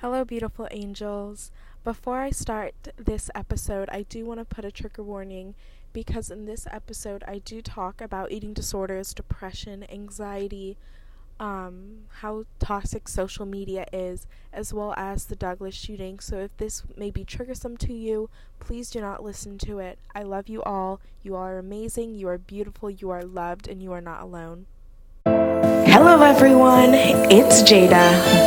Hello, 0.00 0.24
beautiful 0.24 0.68
angels. 0.70 1.50
Before 1.82 2.20
I 2.20 2.30
start 2.30 2.72
this 2.96 3.32
episode, 3.34 3.88
I 3.90 4.02
do 4.02 4.24
want 4.24 4.38
to 4.38 4.44
put 4.44 4.64
a 4.64 4.70
trigger 4.70 5.02
warning 5.02 5.56
because 5.92 6.30
in 6.30 6.44
this 6.44 6.68
episode, 6.70 7.24
I 7.26 7.38
do 7.38 7.60
talk 7.60 8.00
about 8.00 8.30
eating 8.30 8.52
disorders, 8.52 9.12
depression, 9.12 9.84
anxiety, 9.90 10.76
um, 11.40 12.04
how 12.20 12.44
toxic 12.60 13.08
social 13.08 13.44
media 13.44 13.86
is, 13.92 14.28
as 14.52 14.72
well 14.72 14.94
as 14.96 15.24
the 15.24 15.34
Douglas 15.34 15.74
shooting. 15.74 16.20
So, 16.20 16.38
if 16.38 16.56
this 16.58 16.84
may 16.96 17.10
be 17.10 17.24
triggersome 17.24 17.76
to 17.78 17.92
you, 17.92 18.30
please 18.60 18.90
do 18.90 19.00
not 19.00 19.24
listen 19.24 19.58
to 19.66 19.80
it. 19.80 19.98
I 20.14 20.22
love 20.22 20.48
you 20.48 20.62
all. 20.62 21.00
You 21.24 21.34
are 21.34 21.58
amazing, 21.58 22.14
you 22.14 22.28
are 22.28 22.38
beautiful, 22.38 22.88
you 22.88 23.10
are 23.10 23.24
loved, 23.24 23.66
and 23.66 23.82
you 23.82 23.90
are 23.90 24.00
not 24.00 24.22
alone. 24.22 24.66
Hello, 26.00 26.22
everyone. 26.22 26.94
It's 26.94 27.60
Jada, 27.60 27.90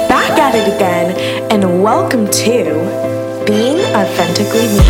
back 0.07 0.39
at 0.39 0.55
it 0.55 0.73
again, 0.73 1.51
and 1.51 1.83
welcome 1.83 2.25
to 2.32 3.43
Being 3.46 3.78
Authentically 3.93 4.68
Me. 4.69 4.86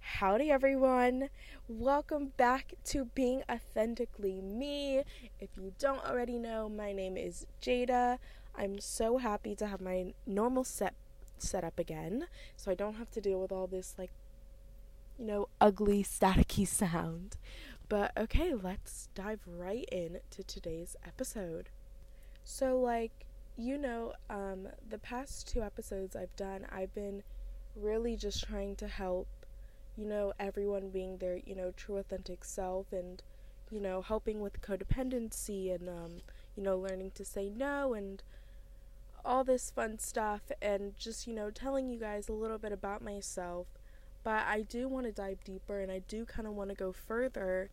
Howdy, 0.00 0.50
everyone. 0.50 1.28
Welcome 1.68 2.32
back 2.38 2.72
to 2.86 3.04
Being 3.04 3.42
Authentically 3.50 4.40
Me. 4.40 5.02
If 5.40 5.50
you 5.58 5.74
don't 5.78 6.02
already 6.06 6.38
know, 6.38 6.70
my 6.70 6.94
name 6.94 7.18
is 7.18 7.44
Jada. 7.60 8.18
I'm 8.56 8.78
so 8.80 9.18
happy 9.18 9.54
to 9.56 9.66
have 9.66 9.80
my 9.80 10.14
normal 10.26 10.64
set 10.64 10.94
set 11.38 11.64
up 11.64 11.78
again, 11.78 12.26
so 12.56 12.70
I 12.70 12.74
don't 12.74 12.94
have 12.94 13.10
to 13.12 13.20
deal 13.20 13.40
with 13.40 13.52
all 13.52 13.66
this, 13.66 13.94
like, 13.98 14.10
you 15.18 15.26
know, 15.26 15.48
ugly, 15.60 16.02
staticky 16.02 16.66
sound. 16.82 17.36
But 17.88 18.12
okay, 18.16 18.54
let's 18.54 19.08
dive 19.14 19.40
right 19.46 19.88
in 19.92 20.20
to 20.30 20.42
today's 20.42 20.96
episode. 21.06 21.68
So, 22.44 22.80
like, 22.80 23.12
you 23.56 23.76
know, 23.76 24.14
um, 24.30 24.68
the 24.88 24.98
past 24.98 25.48
two 25.48 25.62
episodes 25.62 26.16
I've 26.16 26.34
done, 26.36 26.66
I've 26.72 26.94
been 26.94 27.22
really 27.76 28.16
just 28.16 28.44
trying 28.46 28.76
to 28.76 28.88
help 28.88 29.28
you 29.96 30.04
know, 30.04 30.32
everyone 30.40 30.90
being 30.90 31.18
their, 31.18 31.38
you 31.44 31.54
know, 31.54 31.72
true 31.76 31.96
authentic 31.96 32.44
self 32.44 32.92
and, 32.92 33.22
you 33.70 33.80
know, 33.80 34.02
helping 34.02 34.40
with 34.40 34.60
codependency 34.60 35.72
and, 35.72 35.88
um, 35.88 36.16
you 36.56 36.62
know, 36.62 36.76
learning 36.76 37.12
to 37.14 37.24
say 37.24 37.48
no 37.48 37.94
and 37.94 38.22
all 39.24 39.44
this 39.44 39.70
fun 39.70 39.98
stuff 39.98 40.42
and 40.60 40.96
just, 40.96 41.26
you 41.26 41.34
know, 41.34 41.50
telling 41.50 41.88
you 41.88 41.98
guys 41.98 42.28
a 42.28 42.32
little 42.32 42.58
bit 42.58 42.72
about 42.72 43.02
myself. 43.02 43.66
But 44.22 44.44
I 44.46 44.62
do 44.62 44.88
want 44.88 45.06
to 45.06 45.12
dive 45.12 45.44
deeper 45.44 45.80
and 45.80 45.90
I 45.90 46.00
do 46.00 46.24
kind 46.24 46.46
of 46.46 46.54
want 46.54 46.70
to 46.70 46.76
go 46.76 46.92
further 46.92 47.70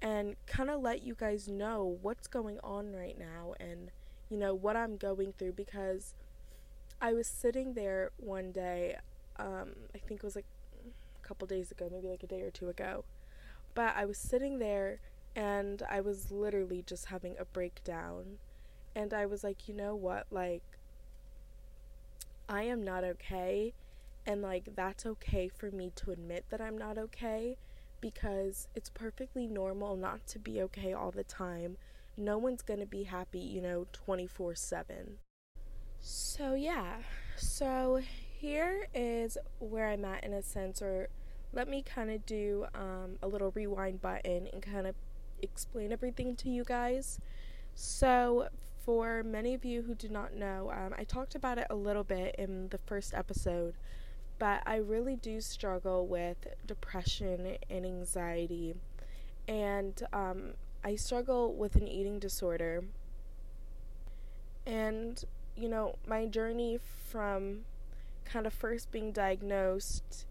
and 0.00 0.36
kind 0.46 0.70
of 0.70 0.80
let 0.80 1.02
you 1.02 1.14
guys 1.14 1.48
know 1.48 1.98
what's 2.02 2.26
going 2.26 2.58
on 2.62 2.92
right 2.92 3.18
now 3.18 3.54
and, 3.58 3.90
you 4.28 4.36
know, 4.36 4.54
what 4.54 4.76
I'm 4.76 4.96
going 4.96 5.34
through 5.38 5.52
because 5.52 6.14
I 7.00 7.12
was 7.12 7.26
sitting 7.26 7.74
there 7.74 8.10
one 8.16 8.52
day, 8.52 8.96
um, 9.36 9.72
I 9.94 9.98
think 9.98 10.20
it 10.20 10.24
was 10.24 10.36
like 10.36 10.46
a 11.22 11.26
couple 11.26 11.46
days 11.46 11.70
ago, 11.70 11.88
maybe 11.90 12.08
like 12.08 12.22
a 12.22 12.26
day 12.26 12.42
or 12.42 12.50
two 12.50 12.68
ago. 12.68 13.04
But 13.74 13.94
I 13.96 14.04
was 14.04 14.18
sitting 14.18 14.58
there 14.58 15.00
and 15.36 15.82
I 15.90 16.00
was 16.00 16.30
literally 16.30 16.82
just 16.86 17.06
having 17.06 17.36
a 17.38 17.44
breakdown. 17.44 18.38
And 18.94 19.12
I 19.12 19.26
was 19.26 19.42
like, 19.42 19.68
you 19.68 19.74
know 19.74 19.94
what? 19.94 20.26
Like, 20.30 20.62
I 22.48 22.64
am 22.64 22.82
not 22.82 23.04
okay. 23.04 23.74
And 24.26 24.42
like, 24.42 24.74
that's 24.74 25.06
okay 25.06 25.48
for 25.48 25.70
me 25.70 25.92
to 25.96 26.10
admit 26.10 26.46
that 26.50 26.60
I'm 26.60 26.78
not 26.78 26.98
okay 26.98 27.56
because 28.00 28.68
it's 28.74 28.90
perfectly 28.90 29.46
normal 29.46 29.96
not 29.96 30.26
to 30.28 30.38
be 30.38 30.60
okay 30.62 30.92
all 30.92 31.10
the 31.10 31.24
time. 31.24 31.76
No 32.16 32.38
one's 32.38 32.62
gonna 32.62 32.86
be 32.86 33.04
happy, 33.04 33.40
you 33.40 33.60
know, 33.60 33.86
24 33.92 34.54
7. 34.54 35.18
So, 36.00 36.54
yeah. 36.54 36.98
So, 37.36 38.00
here 38.38 38.88
is 38.94 39.38
where 39.58 39.88
I'm 39.88 40.04
at 40.04 40.22
in 40.22 40.34
a 40.34 40.42
sense, 40.42 40.82
or 40.82 41.08
let 41.52 41.68
me 41.68 41.82
kind 41.82 42.10
of 42.10 42.26
do 42.26 42.66
um, 42.74 43.16
a 43.22 43.26
little 43.26 43.52
rewind 43.52 44.02
button 44.02 44.48
and 44.52 44.60
kind 44.60 44.86
of 44.86 44.94
explain 45.40 45.92
everything 45.92 46.36
to 46.36 46.50
you 46.50 46.62
guys. 46.62 47.18
So, 47.74 48.48
for 48.84 49.22
many 49.22 49.54
of 49.54 49.64
you 49.64 49.82
who 49.82 49.94
do 49.94 50.08
not 50.08 50.34
know, 50.34 50.70
um, 50.70 50.94
I 50.96 51.04
talked 51.04 51.34
about 51.34 51.58
it 51.58 51.66
a 51.70 51.74
little 51.74 52.04
bit 52.04 52.34
in 52.38 52.68
the 52.68 52.78
first 52.78 53.14
episode, 53.14 53.74
but 54.38 54.62
I 54.66 54.76
really 54.76 55.16
do 55.16 55.40
struggle 55.40 56.06
with 56.06 56.46
depression 56.66 57.56
and 57.70 57.86
anxiety, 57.86 58.74
and 59.48 60.02
um, 60.12 60.54
I 60.84 60.96
struggle 60.96 61.54
with 61.54 61.76
an 61.76 61.88
eating 61.88 62.18
disorder. 62.18 62.84
And, 64.66 65.22
you 65.56 65.68
know, 65.68 65.96
my 66.06 66.26
journey 66.26 66.78
from 67.08 67.64
kind 68.24 68.46
of 68.46 68.52
first 68.52 68.90
being 68.90 69.12
diagnosed 69.12 70.26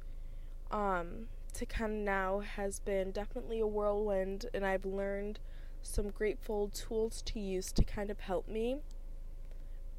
um, 0.71 1.27
to 1.53 1.65
kind 1.65 1.93
of 1.93 1.99
now 1.99 2.39
has 2.39 2.79
been 2.79 3.11
definitely 3.11 3.59
a 3.59 3.67
whirlwind, 3.67 4.47
and 4.53 4.65
I've 4.65 4.85
learned 4.85 5.39
some 5.83 6.09
grateful 6.09 6.69
tools 6.69 7.21
to 7.23 7.39
use 7.39 7.71
to 7.73 7.83
kind 7.83 8.09
of 8.09 8.21
help 8.21 8.47
me. 8.47 8.77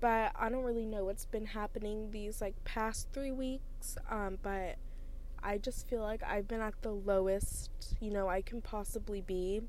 But 0.00 0.32
I 0.36 0.48
don't 0.48 0.64
really 0.64 0.86
know 0.86 1.04
what's 1.04 1.26
been 1.26 1.46
happening 1.46 2.10
these 2.10 2.40
like 2.40 2.62
past 2.64 3.08
three 3.12 3.30
weeks, 3.30 3.96
um, 4.10 4.38
but 4.42 4.76
I 5.42 5.58
just 5.58 5.88
feel 5.88 6.02
like 6.02 6.22
I've 6.22 6.48
been 6.48 6.60
at 6.60 6.82
the 6.82 6.92
lowest, 6.92 7.70
you 8.00 8.10
know, 8.10 8.28
I 8.28 8.42
can 8.42 8.60
possibly 8.60 9.20
be. 9.20 9.62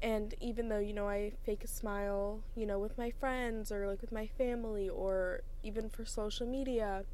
And 0.00 0.34
even 0.40 0.68
though, 0.68 0.80
you 0.80 0.92
know, 0.92 1.08
I 1.08 1.32
fake 1.44 1.62
a 1.62 1.68
smile, 1.68 2.40
you 2.56 2.66
know, 2.66 2.78
with 2.78 2.98
my 2.98 3.10
friends 3.10 3.70
or 3.70 3.86
like 3.86 4.00
with 4.00 4.10
my 4.10 4.26
family 4.26 4.88
or 4.88 5.42
even 5.62 5.88
for 5.88 6.04
social 6.04 6.46
media, 6.46 7.04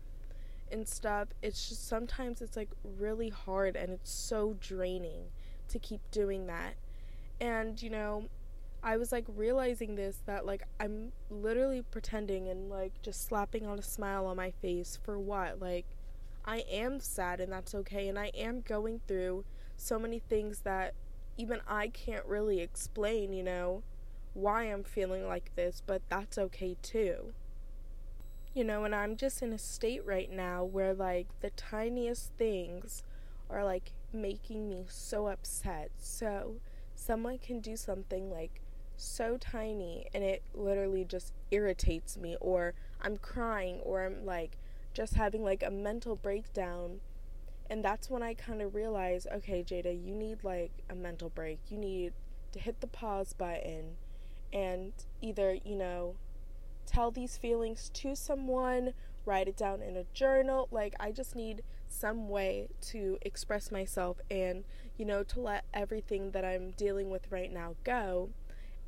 and 0.70 0.88
stuff, 0.88 1.28
it's 1.42 1.68
just 1.68 1.86
sometimes 1.88 2.40
it's 2.40 2.56
like 2.56 2.70
really 2.82 3.28
hard 3.28 3.76
and 3.76 3.90
it's 3.90 4.10
so 4.10 4.56
draining 4.60 5.24
to 5.68 5.78
keep 5.78 6.00
doing 6.10 6.46
that. 6.46 6.74
And 7.40 7.80
you 7.80 7.90
know, 7.90 8.24
I 8.82 8.96
was 8.96 9.12
like 9.12 9.24
realizing 9.28 9.94
this 9.94 10.22
that 10.26 10.46
like 10.46 10.62
I'm 10.80 11.12
literally 11.30 11.82
pretending 11.82 12.48
and 12.48 12.70
like 12.70 13.00
just 13.02 13.24
slapping 13.26 13.66
on 13.66 13.78
a 13.78 13.82
smile 13.82 14.26
on 14.26 14.36
my 14.36 14.50
face 14.50 14.98
for 15.02 15.18
what? 15.18 15.60
Like 15.60 15.86
I 16.44 16.64
am 16.70 17.00
sad 17.00 17.40
and 17.40 17.52
that's 17.52 17.74
okay 17.74 18.08
and 18.08 18.18
I 18.18 18.30
am 18.34 18.60
going 18.60 19.00
through 19.06 19.44
so 19.76 19.98
many 19.98 20.18
things 20.18 20.60
that 20.60 20.94
even 21.36 21.60
I 21.68 21.88
can't 21.88 22.24
really 22.26 22.60
explain, 22.60 23.32
you 23.32 23.44
know, 23.44 23.82
why 24.34 24.64
I'm 24.64 24.84
feeling 24.84 25.26
like 25.26 25.54
this, 25.54 25.82
but 25.86 26.02
that's 26.08 26.38
okay 26.38 26.76
too 26.82 27.32
you 28.58 28.64
know, 28.64 28.84
and 28.84 28.92
I'm 28.92 29.16
just 29.16 29.40
in 29.40 29.52
a 29.52 29.58
state 29.58 30.04
right 30.04 30.30
now 30.30 30.64
where 30.64 30.92
like 30.92 31.28
the 31.42 31.50
tiniest 31.50 32.32
things 32.36 33.04
are 33.48 33.64
like 33.64 33.92
making 34.12 34.68
me 34.68 34.86
so 34.88 35.28
upset. 35.28 35.90
So 35.98 36.56
someone 37.08 37.38
can 37.38 37.58
do 37.58 37.76
something 37.76 38.30
like 38.30 38.60
so 38.96 39.36
tiny 39.36 40.06
and 40.14 40.22
it 40.22 40.42
literally 40.54 41.04
just 41.04 41.32
irritates 41.50 42.16
me 42.16 42.36
or 42.40 42.74
I'm 43.00 43.16
crying 43.16 43.80
or 43.80 44.04
I'm 44.04 44.24
like 44.24 44.58
just 44.92 45.14
having 45.14 45.42
like 45.42 45.62
a 45.62 45.70
mental 45.70 46.16
breakdown 46.16 47.00
and 47.70 47.84
that's 47.84 48.10
when 48.10 48.22
I 48.22 48.34
kind 48.34 48.62
of 48.62 48.74
realize 48.74 49.26
okay 49.32 49.64
Jada 49.64 49.92
you 49.92 50.14
need 50.14 50.44
like 50.44 50.72
a 50.90 50.94
mental 50.94 51.30
break 51.30 51.58
you 51.68 51.78
need 51.78 52.12
to 52.52 52.60
hit 52.60 52.80
the 52.80 52.86
pause 52.86 53.32
button 53.32 53.96
and 54.52 54.92
either 55.20 55.58
you 55.64 55.76
know 55.76 56.14
tell 56.88 57.10
these 57.10 57.36
feelings 57.36 57.90
to 57.94 58.16
someone, 58.16 58.94
write 59.24 59.46
it 59.46 59.56
down 59.56 59.82
in 59.82 59.96
a 59.96 60.04
journal. 60.14 60.68
Like, 60.70 60.94
I 60.98 61.12
just 61.12 61.36
need 61.36 61.62
some 61.88 62.28
way 62.28 62.68
to 62.82 63.18
express 63.22 63.70
myself 63.70 64.20
and, 64.30 64.64
you 64.96 65.04
know, 65.04 65.22
to 65.24 65.40
let 65.40 65.64
everything 65.72 66.30
that 66.32 66.44
I'm 66.44 66.70
dealing 66.72 67.10
with 67.10 67.30
right 67.30 67.52
now 67.52 67.76
go. 67.84 68.30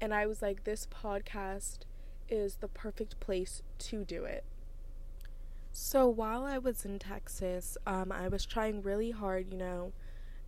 And 0.00 0.14
I 0.14 0.26
was 0.26 0.43
like, 0.43 0.64
this 0.64 0.87
podcast 0.87 1.81
is 2.29 2.56
the 2.56 2.69
perfect 2.69 3.20
place 3.20 3.62
to 3.79 4.05
do 4.05 4.25
it. 4.25 4.44
So 5.73 6.08
while 6.08 6.44
I 6.44 6.58
was 6.58 6.85
in 6.85 6.99
Texas, 6.99 7.79
um, 7.87 8.11
I 8.11 8.29
was 8.29 8.44
trying 8.44 8.82
really 8.82 9.11
hard, 9.12 9.53
you 9.53 9.58
know, 9.58 9.93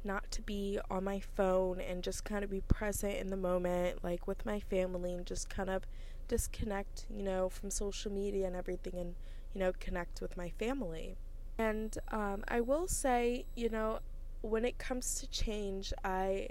not 0.05 0.31
to 0.33 0.43
be 0.43 0.79
on 0.91 1.05
my 1.05 1.21
phone 1.21 1.81
and 1.81 2.03
just 2.03 2.25
kind 2.25 2.43
of 2.43 2.51
be 2.51 2.61
present 2.63 3.15
in 3.15 3.29
the 3.29 3.37
moment, 3.37 4.03
like 4.03 4.27
with 4.27 4.45
my 4.45 4.59
family, 4.59 5.15
and 5.15 5.25
just 5.25 5.49
kind 5.49 5.71
of 5.71 5.85
disconnect, 6.27 7.07
you 7.15 7.23
know, 7.23 7.49
from 7.49 7.71
social 7.71 8.11
media 8.11 8.47
and 8.47 8.57
everything 8.57 8.99
and, 8.99 9.15
you 9.55 9.61
know, 9.61 9.73
connect 9.79 10.21
with 10.21 10.37
my 10.37 10.49
family. 10.49 11.17
And 11.59 11.97
um, 12.11 12.45
I 12.49 12.61
will 12.61 12.89
say, 12.89 13.47
you 13.55 13.69
know, 13.69 14.01
when 14.43 14.65
it 14.65 14.79
comes 14.79 15.15
to 15.17 15.27
change, 15.29 15.93
I 16.05 16.49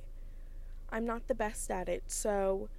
I'm 0.92 1.06
not 1.06 1.28
the 1.28 1.36
best 1.36 1.72
at 1.72 1.90
it. 1.90 2.04
So 2.08 2.70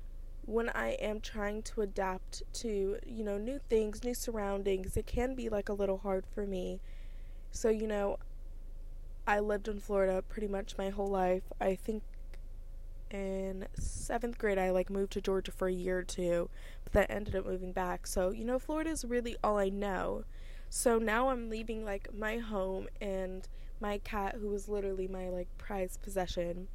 when 0.47 0.69
I 0.71 0.91
am 0.93 1.21
trying 1.21 1.63
to 1.63 1.83
adapt 1.83 2.43
to, 2.55 2.99
you 3.07 3.25
know, 3.25 3.39
new 3.39 3.61
things, 3.71 4.05
new 4.05 4.15
surroundings, 4.15 4.97
it 4.97 5.07
can 5.07 5.35
be 5.35 5.49
like 5.49 5.69
a 5.69 5.75
little 5.75 5.99
hard 5.99 6.27
for 6.27 6.47
me. 6.47 6.81
So, 7.53 7.71
you 7.71 7.87
know, 7.87 8.19
I 9.27 9.41
lived 9.41 9.67
in 9.67 9.81
Florida 9.81 10.23
pretty 10.23 10.47
much 10.47 10.79
my 10.79 10.91
whole 10.91 11.09
life. 11.09 11.53
I 11.61 11.75
think 11.75 12.05
in 13.11 13.67
seventh 13.79 14.39
grade 14.39 14.59
I 14.59 14.71
like 14.71 14.89
moved 14.91 15.13
to 15.13 15.21
Georgia 15.21 15.53
for 15.53 15.69
a 15.69 15.73
year 15.73 15.99
or 15.99 16.03
two, 16.03 16.49
but 16.85 16.93
then 16.93 17.07
ended 17.09 17.37
up 17.37 17.47
moving 17.47 17.73
back. 17.73 18.07
So, 18.07 18.31
you 18.31 18.45
know, 18.45 18.59
Florida 18.59 18.91
is 18.91 19.05
really 19.05 19.37
all 19.45 19.59
I 19.59 19.69
know. 19.69 20.25
So 20.75 20.97
now 20.97 21.29
I'm 21.29 21.51
leaving 21.51 21.85
like 21.85 22.15
my 22.15 22.39
home 22.39 22.89
and 22.99 23.47
my 23.79 23.99
cat 23.99 24.37
who 24.41 24.49
was 24.49 24.71
literally 24.71 25.07
my 25.07 25.29
like 25.29 25.49
prized 25.59 26.01
possession. 26.01 26.69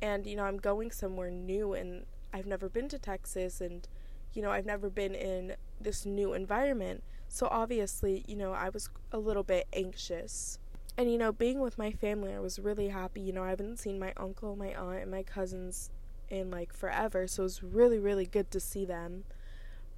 And 0.00 0.26
you 0.26 0.36
know, 0.36 0.44
I'm 0.44 0.56
going 0.56 0.90
somewhere 0.90 1.30
new 1.30 1.74
and 1.74 2.06
I've 2.32 2.46
never 2.46 2.70
been 2.70 2.88
to 2.88 2.98
Texas 2.98 3.60
and 3.60 3.86
you 4.32 4.40
know, 4.40 4.50
I've 4.50 4.64
never 4.64 4.88
been 4.88 5.14
in 5.14 5.56
this 5.78 6.06
new 6.06 6.32
environment. 6.32 7.02
So 7.28 7.46
obviously, 7.50 8.24
you 8.26 8.36
know, 8.36 8.54
I 8.54 8.70
was 8.70 8.88
a 9.12 9.18
little 9.18 9.42
bit 9.42 9.66
anxious. 9.70 10.58
And 10.96 11.12
you 11.12 11.18
know, 11.18 11.30
being 11.30 11.60
with 11.60 11.76
my 11.76 11.92
family, 11.92 12.32
I 12.32 12.40
was 12.40 12.58
really 12.58 12.88
happy. 12.88 13.20
You 13.20 13.34
know, 13.34 13.44
I 13.44 13.50
haven't 13.50 13.78
seen 13.78 13.98
my 13.98 14.14
uncle, 14.16 14.56
my 14.56 14.74
aunt, 14.74 15.02
and 15.02 15.10
my 15.10 15.22
cousins 15.22 15.90
in 16.30 16.50
like 16.50 16.72
forever, 16.72 17.26
so 17.26 17.42
it 17.42 17.44
was 17.44 17.62
really, 17.62 17.98
really 17.98 18.24
good 18.24 18.50
to 18.52 18.60
see 18.60 18.86
them. 18.86 19.24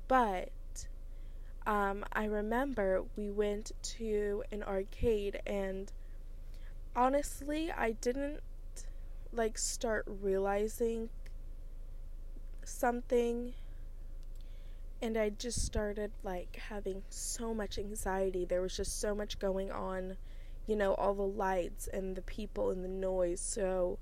But 0.08 0.50
um, 1.68 2.04
I 2.14 2.24
remember 2.24 3.04
we 3.14 3.30
went 3.30 3.72
to 3.98 4.42
an 4.50 4.62
arcade, 4.62 5.40
and 5.46 5.92
honestly, 6.96 7.70
I 7.70 7.92
didn't 7.92 8.40
like 9.32 9.58
start 9.58 10.06
realizing 10.08 11.10
something 12.64 13.52
and 15.00 15.16
I 15.16 15.28
just 15.28 15.64
started 15.64 16.10
like 16.22 16.56
having 16.70 17.02
so 17.10 17.54
much 17.54 17.78
anxiety. 17.78 18.44
There 18.44 18.62
was 18.62 18.76
just 18.76 19.00
so 19.00 19.14
much 19.14 19.38
going 19.38 19.70
on, 19.70 20.16
you 20.66 20.74
know, 20.74 20.94
all 20.94 21.14
the 21.14 21.22
lights 21.22 21.88
and 21.92 22.16
the 22.16 22.22
people 22.22 22.70
and 22.70 22.82
the 22.82 22.88
noise. 22.88 23.40
So 23.40 23.98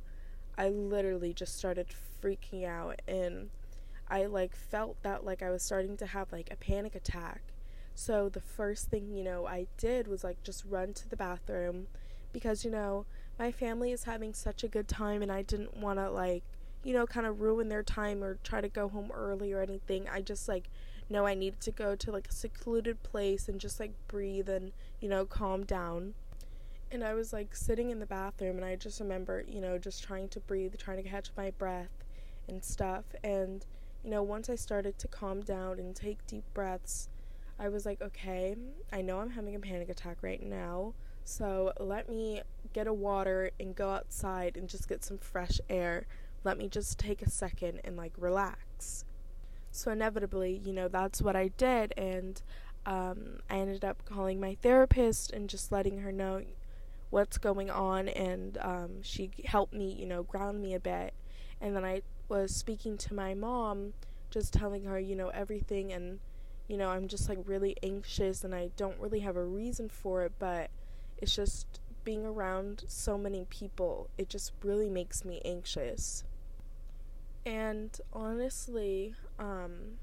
I 0.56 0.68
literally 0.68 1.34
just 1.34 1.58
started 1.58 1.88
freaking 2.22 2.64
out 2.64 3.02
and 3.06 3.50
I 4.08 4.26
like 4.26 4.54
felt 4.54 5.02
that 5.02 5.24
like 5.24 5.42
I 5.42 5.50
was 5.50 5.62
starting 5.62 5.96
to 5.98 6.06
have 6.06 6.32
like 6.32 6.50
a 6.50 6.56
panic 6.56 6.94
attack. 6.94 7.42
So 7.96 8.28
the 8.28 8.40
first 8.40 8.90
thing, 8.90 9.10
you 9.10 9.24
know, 9.24 9.46
I 9.46 9.66
did 9.76 10.06
was 10.06 10.22
like 10.22 10.42
just 10.44 10.64
run 10.64 10.92
to 10.94 11.08
the 11.08 11.16
bathroom 11.16 11.88
because, 12.32 12.64
you 12.64 12.70
know, 12.70 13.06
my 13.38 13.50
family 13.50 13.90
is 13.90 14.04
having 14.04 14.32
such 14.34 14.62
a 14.62 14.68
good 14.68 14.86
time 14.86 15.22
and 15.22 15.32
I 15.32 15.42
didn't 15.42 15.76
want 15.76 15.98
to 15.98 16.10
like 16.10 16.44
you 16.86 16.92
know, 16.92 17.04
kind 17.04 17.26
of 17.26 17.40
ruin 17.40 17.68
their 17.68 17.82
time 17.82 18.22
or 18.22 18.38
try 18.44 18.60
to 18.60 18.68
go 18.68 18.88
home 18.88 19.10
early 19.12 19.52
or 19.52 19.60
anything. 19.60 20.08
I 20.08 20.20
just 20.20 20.46
like 20.46 20.70
know 21.10 21.26
I 21.26 21.34
needed 21.34 21.60
to 21.62 21.72
go 21.72 21.96
to 21.96 22.12
like 22.12 22.28
a 22.28 22.32
secluded 22.32 23.02
place 23.02 23.48
and 23.48 23.60
just 23.60 23.80
like 23.80 23.90
breathe 24.06 24.48
and, 24.48 24.70
you 25.00 25.08
know, 25.08 25.24
calm 25.24 25.64
down. 25.64 26.14
And 26.92 27.02
I 27.02 27.14
was 27.14 27.32
like 27.32 27.56
sitting 27.56 27.90
in 27.90 27.98
the 27.98 28.06
bathroom 28.06 28.56
and 28.56 28.64
I 28.64 28.76
just 28.76 29.00
remember, 29.00 29.44
you 29.48 29.60
know, 29.60 29.78
just 29.78 30.04
trying 30.04 30.28
to 30.28 30.40
breathe, 30.40 30.76
trying 30.78 31.02
to 31.02 31.08
catch 31.08 31.30
my 31.36 31.50
breath 31.50 32.04
and 32.46 32.62
stuff. 32.62 33.04
And, 33.24 33.66
you 34.04 34.10
know, 34.10 34.22
once 34.22 34.48
I 34.48 34.54
started 34.54 34.96
to 35.00 35.08
calm 35.08 35.40
down 35.40 35.80
and 35.80 35.96
take 35.96 36.24
deep 36.28 36.44
breaths, 36.54 37.08
I 37.58 37.68
was 37.68 37.86
like, 37.86 38.02
okay, 38.02 38.56
I 38.92 39.02
know 39.02 39.20
I'm 39.20 39.30
having 39.30 39.54
a 39.54 39.60
panic 39.60 39.88
attack 39.88 40.18
right 40.22 40.42
now. 40.42 40.94
So 41.24 41.72
let 41.80 42.08
me 42.08 42.42
get 42.72 42.86
a 42.86 42.92
water 42.92 43.50
and 43.58 43.74
go 43.74 43.90
outside 43.90 44.56
and 44.56 44.68
just 44.68 44.88
get 44.88 45.02
some 45.02 45.18
fresh 45.18 45.60
air 45.68 46.06
let 46.46 46.56
me 46.56 46.68
just 46.68 46.98
take 46.98 47.22
a 47.22 47.28
second 47.28 47.80
and 47.84 47.96
like 47.96 48.12
relax. 48.16 49.04
So 49.72 49.90
inevitably, 49.90 50.62
you 50.64 50.72
know, 50.72 50.88
that's 50.88 51.20
what 51.20 51.36
I 51.36 51.48
did, 51.48 51.92
and 51.98 52.40
um, 52.86 53.40
I 53.50 53.58
ended 53.58 53.84
up 53.84 54.04
calling 54.06 54.40
my 54.40 54.56
therapist 54.62 55.32
and 55.32 55.50
just 55.50 55.72
letting 55.72 55.98
her 55.98 56.12
know 56.12 56.42
what's 57.10 57.36
going 57.36 57.68
on, 57.68 58.08
and 58.08 58.56
um, 58.62 59.02
she 59.02 59.30
helped 59.44 59.74
me, 59.74 59.92
you 59.92 60.06
know, 60.06 60.22
ground 60.22 60.62
me 60.62 60.72
a 60.72 60.80
bit. 60.80 61.12
And 61.60 61.74
then 61.74 61.84
I 61.84 62.02
was 62.28 62.54
speaking 62.54 62.96
to 62.98 63.14
my 63.14 63.34
mom, 63.34 63.92
just 64.30 64.52
telling 64.52 64.84
her, 64.84 65.00
you 65.00 65.16
know, 65.16 65.28
everything, 65.28 65.92
and 65.92 66.20
you 66.68 66.76
know, 66.76 66.88
I'm 66.88 67.08
just 67.08 67.28
like 67.28 67.38
really 67.44 67.76
anxious, 67.82 68.44
and 68.44 68.54
I 68.54 68.70
don't 68.76 68.98
really 68.98 69.20
have 69.20 69.36
a 69.36 69.44
reason 69.44 69.88
for 69.88 70.22
it, 70.22 70.32
but 70.38 70.70
it's 71.18 71.34
just 71.34 71.80
being 72.06 72.24
around 72.24 72.84
so 72.86 73.18
many 73.18 73.44
people, 73.50 74.08
it 74.16 74.28
just 74.28 74.52
really 74.62 74.88
makes 74.88 75.24
me 75.24 75.42
anxious. 75.44 76.24
And 77.44 78.00
honestly, 78.12 79.14
um, 79.38 79.98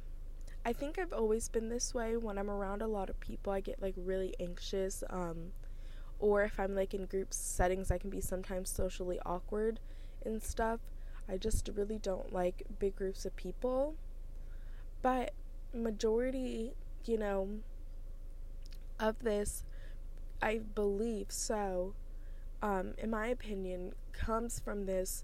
I 0.65 0.74
think 0.74 1.00
I've 1.00 1.13
always 1.13 1.48
been 1.48 1.69
this 1.69 1.94
way. 1.94 2.18
When 2.18 2.38
I'm 2.38 2.50
around 2.50 2.81
a 2.81 2.88
lot 2.88 3.10
of 3.10 3.19
people, 3.21 3.54
I 3.54 3.62
get 3.62 3.81
like 3.81 3.95
really 3.98 4.36
anxious. 4.39 5.04
Um, 5.10 5.54
or 6.19 6.44
if 6.44 6.60
I'm 6.60 6.75
like 6.75 6.94
in 6.94 7.06
group 7.06 7.33
settings, 7.33 7.89
I 7.89 7.98
can 7.98 8.10
be 8.10 8.21
sometimes 8.21 8.69
socially 8.69 9.19
awkward 9.25 9.80
and 10.25 10.44
stuff. 10.44 10.81
I 11.27 11.38
just 11.38 11.69
really 11.74 11.98
don't 11.98 12.33
like 12.33 12.63
big 12.80 12.98
groups 12.98 13.25
of 13.25 13.36
people. 13.38 13.95
But 15.01 15.33
majority, 15.74 16.74
you 17.06 17.18
know, 17.18 17.50
of 19.00 19.20
this, 19.20 19.64
I 20.42 20.60
believe 20.60 21.28
so, 21.31 21.94
um, 22.62 22.94
in 22.98 23.10
my 23.10 23.28
opinion, 23.28 23.94
comes 24.12 24.60
from 24.60 24.86
this, 24.86 25.24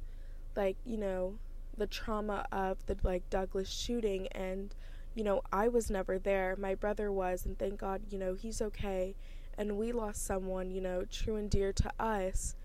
like, 0.56 0.78
you 0.86 0.98
know, 0.98 1.36
the 1.80 1.88
trauma 1.88 2.46
of 2.51 2.86
the 2.86 2.98
like 3.04 3.28
Douglas 3.30 3.69
shooting 3.69 4.28
and 4.34 4.75
you 5.16 5.24
know 5.24 5.42
I 5.51 5.68
was 5.68 5.90
never 5.90 6.19
there. 6.19 6.56
My 6.60 6.75
brother 6.75 7.12
was 7.12 7.46
and 7.46 7.57
thank 7.57 7.80
God 7.80 8.01
you 8.10 8.19
know 8.19 8.36
he's 8.36 8.62
okay. 8.62 9.16
And 9.57 9.78
we 9.78 9.92
lost 9.92 10.25
someone 10.25 10.69
you 10.69 10.81
know 10.81 11.06
true 11.10 11.38
and 11.38 11.50
dear 11.50 11.74
to 11.74 11.92
us. 12.00 12.56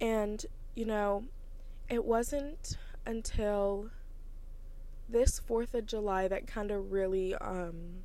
And 0.00 0.44
you 0.74 0.84
know 0.84 1.24
it 1.88 2.04
wasn't 2.04 2.76
until 3.06 3.90
this 5.08 5.40
4th 5.40 5.74
of 5.74 5.86
July 5.86 6.28
that 6.28 6.46
kind 6.46 6.70
of 6.70 6.92
really 6.92 7.34
um 7.36 8.04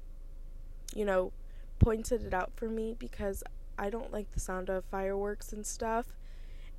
you 0.96 1.06
know 1.06 1.32
pointed 1.80 2.24
it 2.24 2.34
out 2.34 2.52
for 2.56 2.68
me 2.68 2.96
because 2.98 3.44
I 3.78 3.90
don't 3.90 4.12
like 4.12 4.32
the 4.32 4.40
sound 4.40 4.70
of 4.70 4.84
fireworks 4.86 5.54
and 5.54 5.66
stuff 5.66 6.08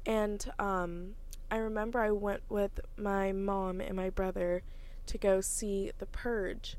and 0.05 0.50
um 0.58 1.14
I 1.50 1.56
remember 1.56 1.99
I 1.99 2.12
went 2.12 2.43
with 2.49 2.78
my 2.96 3.32
mom 3.32 3.81
and 3.81 3.96
my 3.96 4.08
brother 4.08 4.62
to 5.06 5.19
go 5.19 5.40
see 5.40 5.90
The 5.99 6.06
Purge. 6.06 6.76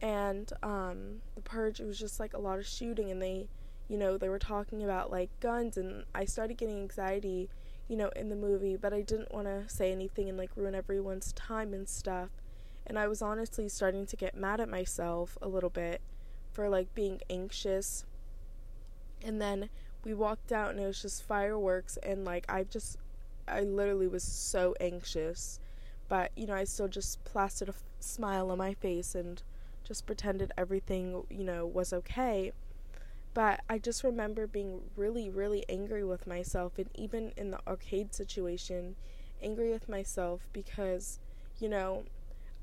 And 0.00 0.52
um, 0.62 1.22
The 1.34 1.40
Purge, 1.40 1.80
it 1.80 1.86
was 1.86 1.98
just 1.98 2.20
like 2.20 2.32
a 2.32 2.38
lot 2.38 2.58
of 2.58 2.66
shooting, 2.66 3.10
and 3.10 3.20
they, 3.20 3.48
you 3.88 3.98
know, 3.98 4.16
they 4.16 4.28
were 4.28 4.38
talking 4.38 4.84
about 4.84 5.10
like 5.10 5.30
guns, 5.40 5.76
and 5.76 6.04
I 6.14 6.24
started 6.24 6.56
getting 6.56 6.78
anxiety, 6.78 7.50
you 7.88 7.96
know, 7.96 8.10
in 8.14 8.28
the 8.28 8.36
movie, 8.36 8.76
but 8.76 8.92
I 8.92 9.00
didn't 9.00 9.32
want 9.32 9.48
to 9.48 9.68
say 9.68 9.90
anything 9.90 10.28
and 10.28 10.38
like 10.38 10.50
ruin 10.54 10.76
everyone's 10.76 11.32
time 11.32 11.74
and 11.74 11.88
stuff. 11.88 12.28
And 12.88 12.98
I 12.98 13.06
was 13.06 13.20
honestly 13.20 13.68
starting 13.68 14.06
to 14.06 14.16
get 14.16 14.34
mad 14.34 14.60
at 14.60 14.68
myself 14.68 15.36
a 15.42 15.48
little 15.48 15.70
bit 15.70 16.00
for 16.52 16.68
like 16.68 16.94
being 16.94 17.20
anxious. 17.28 18.04
And 19.22 19.40
then 19.40 19.68
we 20.04 20.14
walked 20.14 20.52
out, 20.52 20.70
and 20.70 20.80
it 20.80 20.86
was 20.86 21.02
just 21.02 21.22
fireworks, 21.22 21.98
and 22.02 22.24
like 22.24 22.46
I 22.48 22.64
just 22.64 22.96
I 23.46 23.60
literally 23.60 24.08
was 24.08 24.22
so 24.22 24.74
anxious, 24.80 25.60
but 26.08 26.30
you 26.36 26.46
know, 26.46 26.54
I 26.54 26.64
still 26.64 26.88
just 26.88 27.22
plastered 27.24 27.68
a 27.68 27.72
f- 27.72 27.82
smile 28.00 28.50
on 28.50 28.58
my 28.58 28.74
face 28.74 29.14
and 29.14 29.42
just 29.84 30.06
pretended 30.06 30.52
everything, 30.56 31.24
you 31.30 31.44
know, 31.44 31.66
was 31.66 31.92
okay. 31.92 32.52
But 33.34 33.60
I 33.68 33.78
just 33.78 34.04
remember 34.04 34.46
being 34.46 34.82
really, 34.96 35.30
really 35.30 35.64
angry 35.68 36.04
with 36.04 36.26
myself, 36.26 36.78
and 36.78 36.88
even 36.94 37.32
in 37.36 37.50
the 37.50 37.60
arcade 37.66 38.14
situation, 38.14 38.96
angry 39.42 39.70
with 39.70 39.88
myself 39.88 40.48
because, 40.52 41.18
you 41.60 41.68
know, 41.68 42.04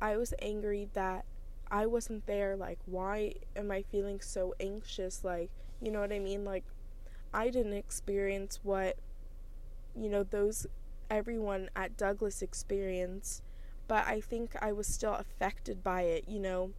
I 0.06 0.18
was 0.18 0.34
angry 0.42 0.90
that 0.94 1.26
I 1.72 1.86
wasn't 1.88 2.26
there. 2.28 2.56
Like, 2.56 2.80
why 2.86 3.34
am 3.56 3.72
I 3.72 3.84
feeling 3.84 4.20
so 4.22 4.54
anxious? 4.60 5.24
Like, 5.24 5.52
you 5.82 5.92
know 5.92 6.02
what 6.02 6.14
I 6.14 6.20
mean? 6.20 6.46
Like, 6.46 6.66
I 7.34 7.50
didn't 7.50 7.74
experience 7.74 8.60
what 8.64 8.98
you 9.96 10.10
know, 10.10 10.24
those 10.24 10.68
everyone 11.10 11.70
at 11.76 11.98
Douglas 11.98 12.42
experienced, 12.42 13.44
but 13.88 14.06
I 14.08 14.20
think 14.22 14.56
I 14.62 14.72
was 14.72 14.88
still 14.88 15.14
affected 15.14 15.84
by 15.84 16.02
it, 16.04 16.26
you 16.28 16.40
know, 16.40 16.72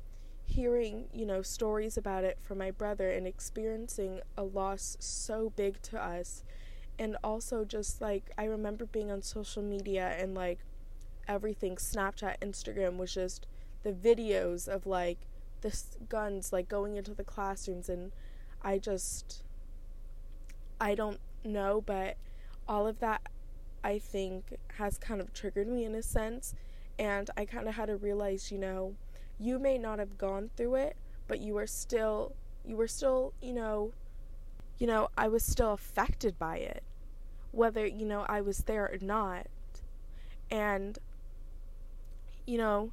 hearing, 0.44 1.06
you 1.12 1.26
know, 1.26 1.42
stories 1.42 1.96
about 1.96 2.24
it 2.24 2.38
from 2.42 2.58
my 2.58 2.70
brother 2.70 3.10
and 3.10 3.26
experiencing 3.26 4.20
a 4.36 4.42
loss 4.42 4.96
so 5.00 5.52
big 5.56 5.80
to 5.82 6.02
us. 6.02 6.42
And 6.98 7.16
also 7.24 7.64
just 7.64 8.00
like 8.00 8.30
I 8.38 8.44
remember 8.46 8.86
being 8.86 9.10
on 9.10 9.22
social 9.22 9.62
media 9.62 10.16
and 10.18 10.34
like 10.34 10.60
everything 11.28 11.76
Snapchat, 11.76 12.38
Instagram 12.40 12.96
was 12.96 13.14
just 13.14 13.46
the 13.82 13.92
videos 13.92 14.68
of 14.68 14.86
like 14.86 15.18
the 15.62 15.76
guns 16.08 16.52
like 16.52 16.68
going 16.68 16.96
into 16.96 17.14
the 17.14 17.24
classrooms 17.24 17.88
and 17.88 18.12
I 18.62 18.78
just 18.78 19.42
I 20.80 20.94
don't 20.94 21.20
know, 21.44 21.80
but 21.80 22.16
all 22.68 22.86
of 22.86 23.00
that 23.00 23.22
I 23.84 23.98
think 23.98 24.56
has 24.78 24.98
kind 24.98 25.20
of 25.20 25.32
triggered 25.32 25.68
me 25.68 25.84
in 25.84 25.94
a 25.94 26.02
sense. 26.02 26.54
And 26.98 27.30
I 27.36 27.44
kind 27.44 27.68
of 27.68 27.74
had 27.74 27.86
to 27.86 27.96
realize, 27.96 28.50
you 28.52 28.58
know, 28.58 28.94
you 29.38 29.58
may 29.58 29.78
not 29.78 29.98
have 29.98 30.18
gone 30.18 30.50
through 30.56 30.76
it, 30.76 30.96
but 31.28 31.40
you 31.40 31.54
were 31.54 31.66
still, 31.66 32.34
you 32.64 32.76
were 32.76 32.88
still, 32.88 33.32
you 33.40 33.52
know, 33.52 33.92
you 34.78 34.86
know, 34.86 35.08
I 35.16 35.28
was 35.28 35.44
still 35.44 35.72
affected 35.72 36.38
by 36.38 36.58
it. 36.58 36.82
whether, 37.52 37.86
you 37.86 38.04
know, 38.06 38.24
I 38.28 38.40
was 38.40 38.58
there 38.64 38.84
or 38.92 38.98
not. 39.00 39.46
And, 40.50 40.98
you 42.46 42.58
know, 42.58 42.92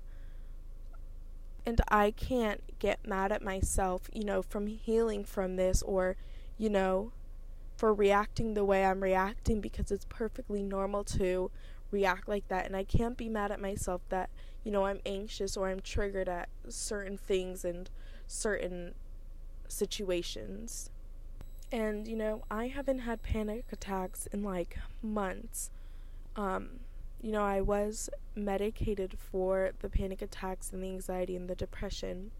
and 1.65 1.79
I 1.87 2.11
can't 2.11 2.61
get 2.79 3.07
mad 3.07 3.31
at 3.31 3.41
myself, 3.41 4.09
you 4.11 4.25
know, 4.25 4.41
from 4.41 4.67
healing 4.67 5.23
from 5.23 5.55
this 5.55 5.81
or, 5.81 6.17
you 6.57 6.69
know, 6.69 7.11
for 7.77 7.93
reacting 7.93 8.53
the 8.53 8.65
way 8.65 8.85
I'm 8.85 9.01
reacting 9.01 9.61
because 9.61 9.91
it's 9.91 10.05
perfectly 10.09 10.61
normal 10.61 11.03
to 11.05 11.51
react 11.91 12.27
like 12.27 12.47
that. 12.49 12.65
And 12.65 12.75
I 12.75 12.83
can't 12.83 13.17
be 13.17 13.29
mad 13.29 13.51
at 13.51 13.61
myself 13.61 14.01
that, 14.09 14.29
you 14.63 14.71
know, 14.71 14.85
I'm 14.85 14.99
anxious 15.05 15.55
or 15.55 15.69
I'm 15.69 15.79
triggered 15.79 16.27
at 16.27 16.49
certain 16.67 17.17
things 17.17 17.63
and 17.63 17.89
certain 18.27 18.93
situations. 19.67 20.89
And, 21.71 22.07
you 22.07 22.15
know, 22.15 22.43
I 22.51 22.67
haven't 22.67 22.99
had 22.99 23.23
panic 23.23 23.65
attacks 23.71 24.27
in 24.27 24.43
like 24.43 24.77
months. 25.01 25.71
Um, 26.35 26.81
you 27.23 27.31
know, 27.31 27.43
I 27.43 27.61
was 27.61 28.09
medicated 28.35 29.17
for 29.17 29.71
the 29.79 29.87
panic 29.87 30.21
attacks 30.21 30.71
and 30.73 30.83
the 30.83 30.89
anxiety 30.89 31.37
and 31.37 31.49
the 31.49 31.55
depression, 31.55 32.31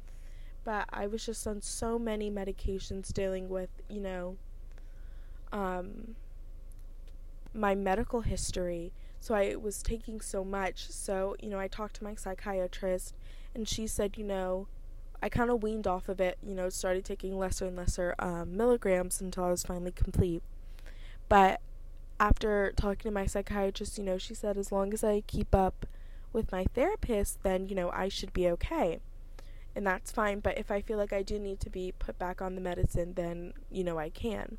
but 0.65 0.87
I 0.91 1.07
was 1.07 1.25
just 1.25 1.47
on 1.47 1.61
so 1.61 1.97
many 1.97 2.29
medications 2.29 3.13
dealing 3.13 3.47
with, 3.47 3.69
you 3.89 4.01
know, 4.01 4.35
um, 5.53 6.15
my 7.53 7.73
medical 7.73 8.21
history. 8.21 8.91
So 9.21 9.33
I 9.33 9.55
was 9.55 9.81
taking 9.81 10.19
so 10.19 10.43
much. 10.43 10.89
So, 10.89 11.37
you 11.41 11.49
know, 11.49 11.59
I 11.59 11.69
talked 11.69 11.95
to 11.97 12.03
my 12.03 12.15
psychiatrist 12.15 13.15
and 13.55 13.69
she 13.69 13.87
said, 13.87 14.17
you 14.17 14.25
know, 14.25 14.67
I 15.21 15.29
kind 15.29 15.49
of 15.49 15.63
weaned 15.63 15.87
off 15.87 16.09
of 16.09 16.19
it, 16.19 16.37
you 16.45 16.53
know, 16.53 16.67
started 16.67 17.05
taking 17.05 17.37
lesser 17.37 17.67
and 17.67 17.77
lesser 17.77 18.15
um, 18.19 18.57
milligrams 18.57 19.21
until 19.21 19.45
I 19.45 19.51
was 19.51 19.63
finally 19.63 19.93
complete. 19.93 20.43
But 21.29 21.61
after 22.23 22.71
talking 22.77 23.11
to 23.11 23.11
my 23.11 23.25
psychiatrist, 23.25 23.97
you 23.97 24.03
know, 24.05 24.17
she 24.17 24.33
said 24.33 24.57
as 24.57 24.71
long 24.71 24.93
as 24.93 25.03
I 25.03 25.23
keep 25.27 25.53
up 25.53 25.85
with 26.31 26.53
my 26.53 26.63
therapist, 26.73 27.43
then, 27.43 27.67
you 27.67 27.75
know, 27.75 27.89
I 27.91 28.07
should 28.07 28.31
be 28.31 28.47
okay. 28.47 29.01
And 29.75 29.85
that's 29.85 30.09
fine. 30.09 30.39
But 30.39 30.57
if 30.57 30.71
I 30.71 30.79
feel 30.79 30.97
like 30.97 31.11
I 31.11 31.21
do 31.21 31.37
need 31.37 31.59
to 31.59 31.69
be 31.69 31.93
put 31.99 32.17
back 32.17 32.41
on 32.41 32.55
the 32.55 32.61
medicine, 32.61 33.15
then, 33.15 33.51
you 33.69 33.83
know, 33.83 33.99
I 33.99 34.09
can. 34.09 34.57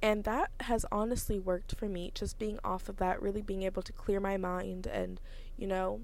And 0.00 0.24
that 0.24 0.50
has 0.60 0.86
honestly 0.90 1.38
worked 1.38 1.74
for 1.74 1.90
me, 1.90 2.10
just 2.14 2.38
being 2.38 2.58
off 2.64 2.88
of 2.88 2.96
that, 2.96 3.20
really 3.20 3.42
being 3.42 3.64
able 3.64 3.82
to 3.82 3.92
clear 3.92 4.18
my 4.18 4.38
mind 4.38 4.86
and, 4.86 5.20
you 5.58 5.66
know, 5.66 6.00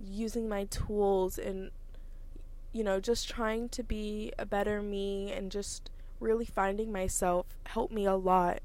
using 0.00 0.48
my 0.48 0.64
tools 0.64 1.38
and, 1.38 1.70
you 2.72 2.82
know, 2.82 2.98
just 2.98 3.28
trying 3.28 3.68
to 3.68 3.84
be 3.84 4.32
a 4.36 4.44
better 4.44 4.82
me 4.82 5.30
and 5.30 5.52
just 5.52 5.90
really 6.18 6.44
finding 6.44 6.90
myself 6.90 7.46
helped 7.66 7.94
me 7.94 8.04
a 8.04 8.16
lot 8.16 8.58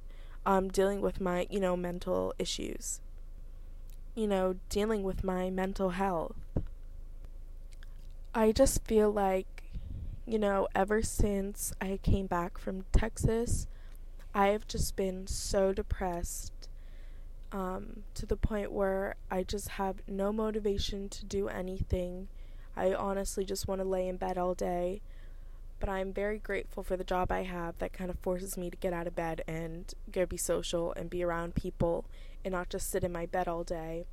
um, 0.46 0.70
dealing 0.70 1.02
with 1.02 1.22
my, 1.22 1.48
you 1.50 1.60
know, 1.60 1.76
mental 1.76 2.34
issues, 2.38 3.02
you 4.16 4.28
know, 4.28 4.56
dealing 4.70 5.04
with 5.04 5.24
my 5.24 5.50
mental 5.50 5.92
health. 5.92 6.36
I 8.34 8.52
just 8.52 8.84
feel 8.86 9.12
like, 9.12 9.64
you 10.26 10.40
know, 10.40 10.68
ever 10.74 11.02
since 11.02 11.74
I 11.80 12.00
came 12.02 12.28
back 12.28 12.58
from 12.58 12.86
Texas, 12.92 13.68
I 14.34 14.48
have 14.48 14.68
just 14.68 14.96
been 14.96 15.28
so 15.28 15.72
depressed 15.74 16.70
um, 17.52 18.04
to 18.16 18.26
the 18.26 18.36
point 18.36 18.72
where 18.72 19.16
I 19.30 19.44
just 19.44 19.70
have 19.70 19.98
no 20.08 20.34
motivation 20.34 21.08
to 21.10 21.26
do 21.26 21.48
anything. 21.48 22.28
I 22.76 22.94
honestly 22.94 23.46
just 23.46 23.68
want 23.68 23.82
to 23.82 23.88
lay 23.88 24.08
in 24.08 24.18
bed 24.18 24.40
all 24.40 24.56
day 24.56 25.02
but 25.84 25.90
I'm 25.90 26.14
very 26.14 26.40
grateful 26.40 26.82
for 26.82 26.96
the 26.96 27.04
job 27.04 27.30
I 27.30 27.44
have 27.44 27.78
that 27.80 27.92
kind 27.92 28.10
of 28.10 28.18
forces 28.20 28.56
me 28.58 28.70
to 28.70 28.78
get 28.78 28.94
out 28.94 29.06
of 29.06 29.18
bed 29.18 29.44
and 29.50 29.94
go 30.10 30.26
be 30.26 30.38
social 30.38 30.94
and 30.94 31.10
be 31.10 31.22
around 31.26 31.56
people 31.56 32.06
and 32.46 32.54
not 32.54 32.70
just 32.70 32.90
sit 32.90 33.04
in 33.04 33.12
my 33.12 33.26
bed 33.26 33.50
all 33.50 33.66
day. 33.66 34.06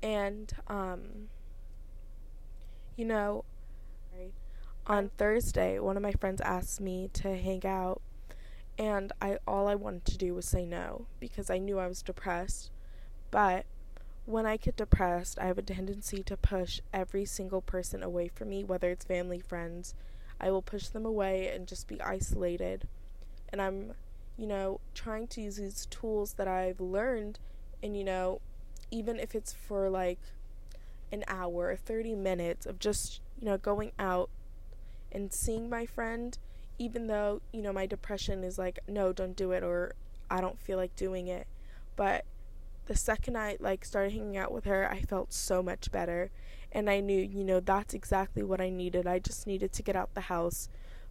And, 0.00 0.52
um, 0.68 1.28
you 2.94 3.04
know, 3.04 3.44
on 4.86 5.10
Thursday, 5.18 5.80
one 5.80 5.96
of 5.96 6.04
my 6.04 6.12
friends 6.12 6.40
asked 6.42 6.80
me 6.80 7.10
to 7.14 7.36
hang 7.36 7.66
out, 7.66 8.00
and 8.78 9.10
I 9.20 9.38
all 9.44 9.66
I 9.66 9.74
wanted 9.74 10.04
to 10.04 10.16
do 10.16 10.34
was 10.36 10.46
say 10.46 10.64
no 10.64 11.08
because 11.18 11.50
I 11.50 11.58
knew 11.58 11.80
I 11.80 11.88
was 11.88 12.00
depressed. 12.00 12.70
But 13.32 13.66
when 14.24 14.46
I 14.46 14.56
get 14.56 14.76
depressed, 14.76 15.36
I 15.40 15.46
have 15.46 15.58
a 15.58 15.62
tendency 15.62 16.22
to 16.22 16.36
push 16.36 16.78
every 16.92 17.24
single 17.24 17.60
person 17.60 18.04
away 18.04 18.28
from 18.28 18.50
me, 18.50 18.62
whether 18.62 18.92
it's 18.92 19.04
family, 19.04 19.40
friends, 19.40 19.96
I 20.40 20.50
will 20.50 20.62
push 20.62 20.88
them 20.88 21.06
away 21.06 21.48
and 21.48 21.66
just 21.66 21.88
be 21.88 22.00
isolated. 22.00 22.86
And 23.50 23.62
I'm, 23.62 23.94
you 24.36 24.46
know, 24.46 24.80
trying 24.94 25.26
to 25.28 25.40
use 25.40 25.56
these 25.56 25.86
tools 25.86 26.34
that 26.34 26.48
I've 26.48 26.80
learned, 26.80 27.38
and, 27.82 27.96
you 27.96 28.04
know, 28.04 28.40
even 28.90 29.18
if 29.18 29.34
it's 29.34 29.52
for 29.52 29.88
like 29.88 30.20
an 31.12 31.24
hour 31.28 31.70
or 31.70 31.76
30 31.76 32.14
minutes 32.14 32.66
of 32.66 32.78
just, 32.78 33.20
you 33.38 33.46
know, 33.46 33.56
going 33.56 33.92
out 33.98 34.30
and 35.12 35.32
seeing 35.32 35.70
my 35.70 35.86
friend, 35.86 36.38
even 36.78 37.06
though, 37.06 37.40
you 37.52 37.62
know, 37.62 37.72
my 37.72 37.86
depression 37.86 38.44
is 38.44 38.58
like, 38.58 38.78
no, 38.86 39.12
don't 39.12 39.36
do 39.36 39.52
it, 39.52 39.62
or 39.62 39.94
I 40.30 40.40
don't 40.40 40.58
feel 40.58 40.76
like 40.76 40.94
doing 40.96 41.28
it. 41.28 41.46
But 41.94 42.24
the 42.86 42.96
second 42.96 43.36
I 43.36 43.56
like 43.60 43.84
started 43.84 44.12
hanging 44.12 44.36
out 44.36 44.52
with 44.52 44.64
her, 44.64 44.90
I 44.90 45.00
felt 45.00 45.32
so 45.32 45.62
much 45.62 45.90
better 45.90 46.30
and 46.72 46.90
I 46.90 47.00
knew, 47.00 47.20
you 47.20 47.44
know, 47.44 47.60
that's 47.60 47.94
exactly 47.94 48.42
what 48.42 48.60
I 48.60 48.70
needed. 48.70 49.06
I 49.06 49.18
just 49.18 49.46
needed 49.46 49.72
to 49.72 49.82
get 49.82 49.96
out 49.96 50.14
the 50.14 50.22
house 50.22 50.68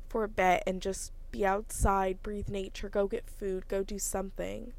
for 0.08 0.24
a 0.24 0.30
bit 0.30 0.64
and 0.68 0.82
just 0.82 1.12
be 1.32 1.46
outside, 1.46 2.22
breathe 2.24 2.50
nature, 2.50 2.90
go 2.90 3.08
get 3.08 3.30
food, 3.30 3.68
go 3.68 3.84
do 3.84 4.00
something. 4.00 4.74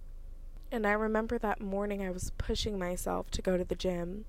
And 0.70 0.86
I 0.86 0.92
remember 0.92 1.38
that 1.38 1.60
morning 1.60 2.02
I 2.02 2.10
was 2.10 2.32
pushing 2.38 2.78
myself 2.78 3.30
to 3.32 3.42
go 3.42 3.56
to 3.56 3.64
the 3.64 3.74
gym 3.74 4.24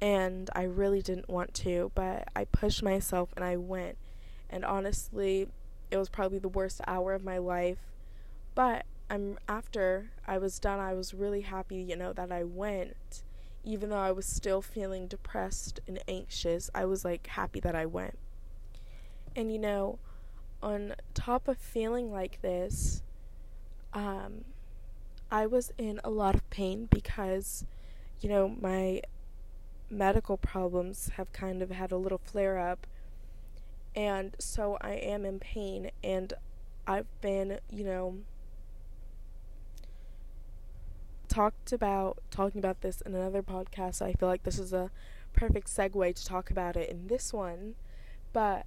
and 0.00 0.50
I 0.54 0.62
really 0.64 1.02
didn't 1.02 1.28
want 1.28 1.54
to, 1.54 1.90
but 1.94 2.28
I 2.34 2.44
pushed 2.44 2.82
myself 2.82 3.30
and 3.36 3.44
I 3.44 3.56
went. 3.56 3.96
And 4.50 4.64
honestly, 4.64 5.48
it 5.90 5.96
was 5.96 6.08
probably 6.08 6.38
the 6.38 6.48
worst 6.48 6.80
hour 6.86 7.12
of 7.12 7.24
my 7.24 7.38
life. 7.38 7.78
But 8.54 8.84
I'm 9.08 9.38
after 9.48 10.10
I 10.26 10.38
was 10.38 10.58
done, 10.58 10.80
I 10.80 10.94
was 10.94 11.14
really 11.14 11.42
happy, 11.42 11.76
you 11.76 11.96
know, 11.96 12.12
that 12.12 12.32
I 12.32 12.44
went 12.44 13.22
even 13.66 13.90
though 13.90 13.96
I 13.96 14.12
was 14.12 14.24
still 14.24 14.62
feeling 14.62 15.08
depressed 15.08 15.80
and 15.88 15.98
anxious, 16.06 16.70
I 16.74 16.84
was 16.84 17.04
like 17.04 17.26
happy 17.26 17.60
that 17.60 17.74
I 17.74 17.84
went. 17.84 18.16
And 19.34 19.52
you 19.52 19.58
know, 19.58 19.98
on 20.62 20.94
top 21.12 21.48
of 21.48 21.58
feeling 21.58 22.10
like 22.10 22.40
this, 22.40 23.02
um, 23.92 24.44
I 25.30 25.46
was 25.46 25.72
in 25.76 26.00
a 26.04 26.10
lot 26.10 26.36
of 26.36 26.48
pain 26.48 26.88
because, 26.90 27.66
you 28.20 28.28
know, 28.28 28.48
my 28.48 29.02
medical 29.90 30.36
problems 30.36 31.10
have 31.16 31.32
kind 31.32 31.60
of 31.60 31.70
had 31.70 31.90
a 31.90 31.96
little 31.96 32.20
flare 32.24 32.58
up. 32.58 32.86
And 33.96 34.36
so 34.38 34.78
I 34.80 34.92
am 34.92 35.24
in 35.24 35.38
pain, 35.38 35.90
and 36.04 36.32
I've 36.86 37.08
been, 37.20 37.58
you 37.70 37.84
know, 37.84 38.18
talked 41.36 41.70
about 41.70 42.16
talking 42.30 42.58
about 42.58 42.80
this 42.80 43.02
in 43.02 43.14
another 43.14 43.42
podcast. 43.42 43.96
So 43.96 44.06
I 44.06 44.14
feel 44.14 44.28
like 44.28 44.44
this 44.44 44.58
is 44.58 44.72
a 44.72 44.90
perfect 45.34 45.68
segue 45.68 46.14
to 46.14 46.24
talk 46.24 46.50
about 46.50 46.76
it 46.76 46.88
in 46.88 47.08
this 47.08 47.30
one. 47.30 47.74
But 48.32 48.64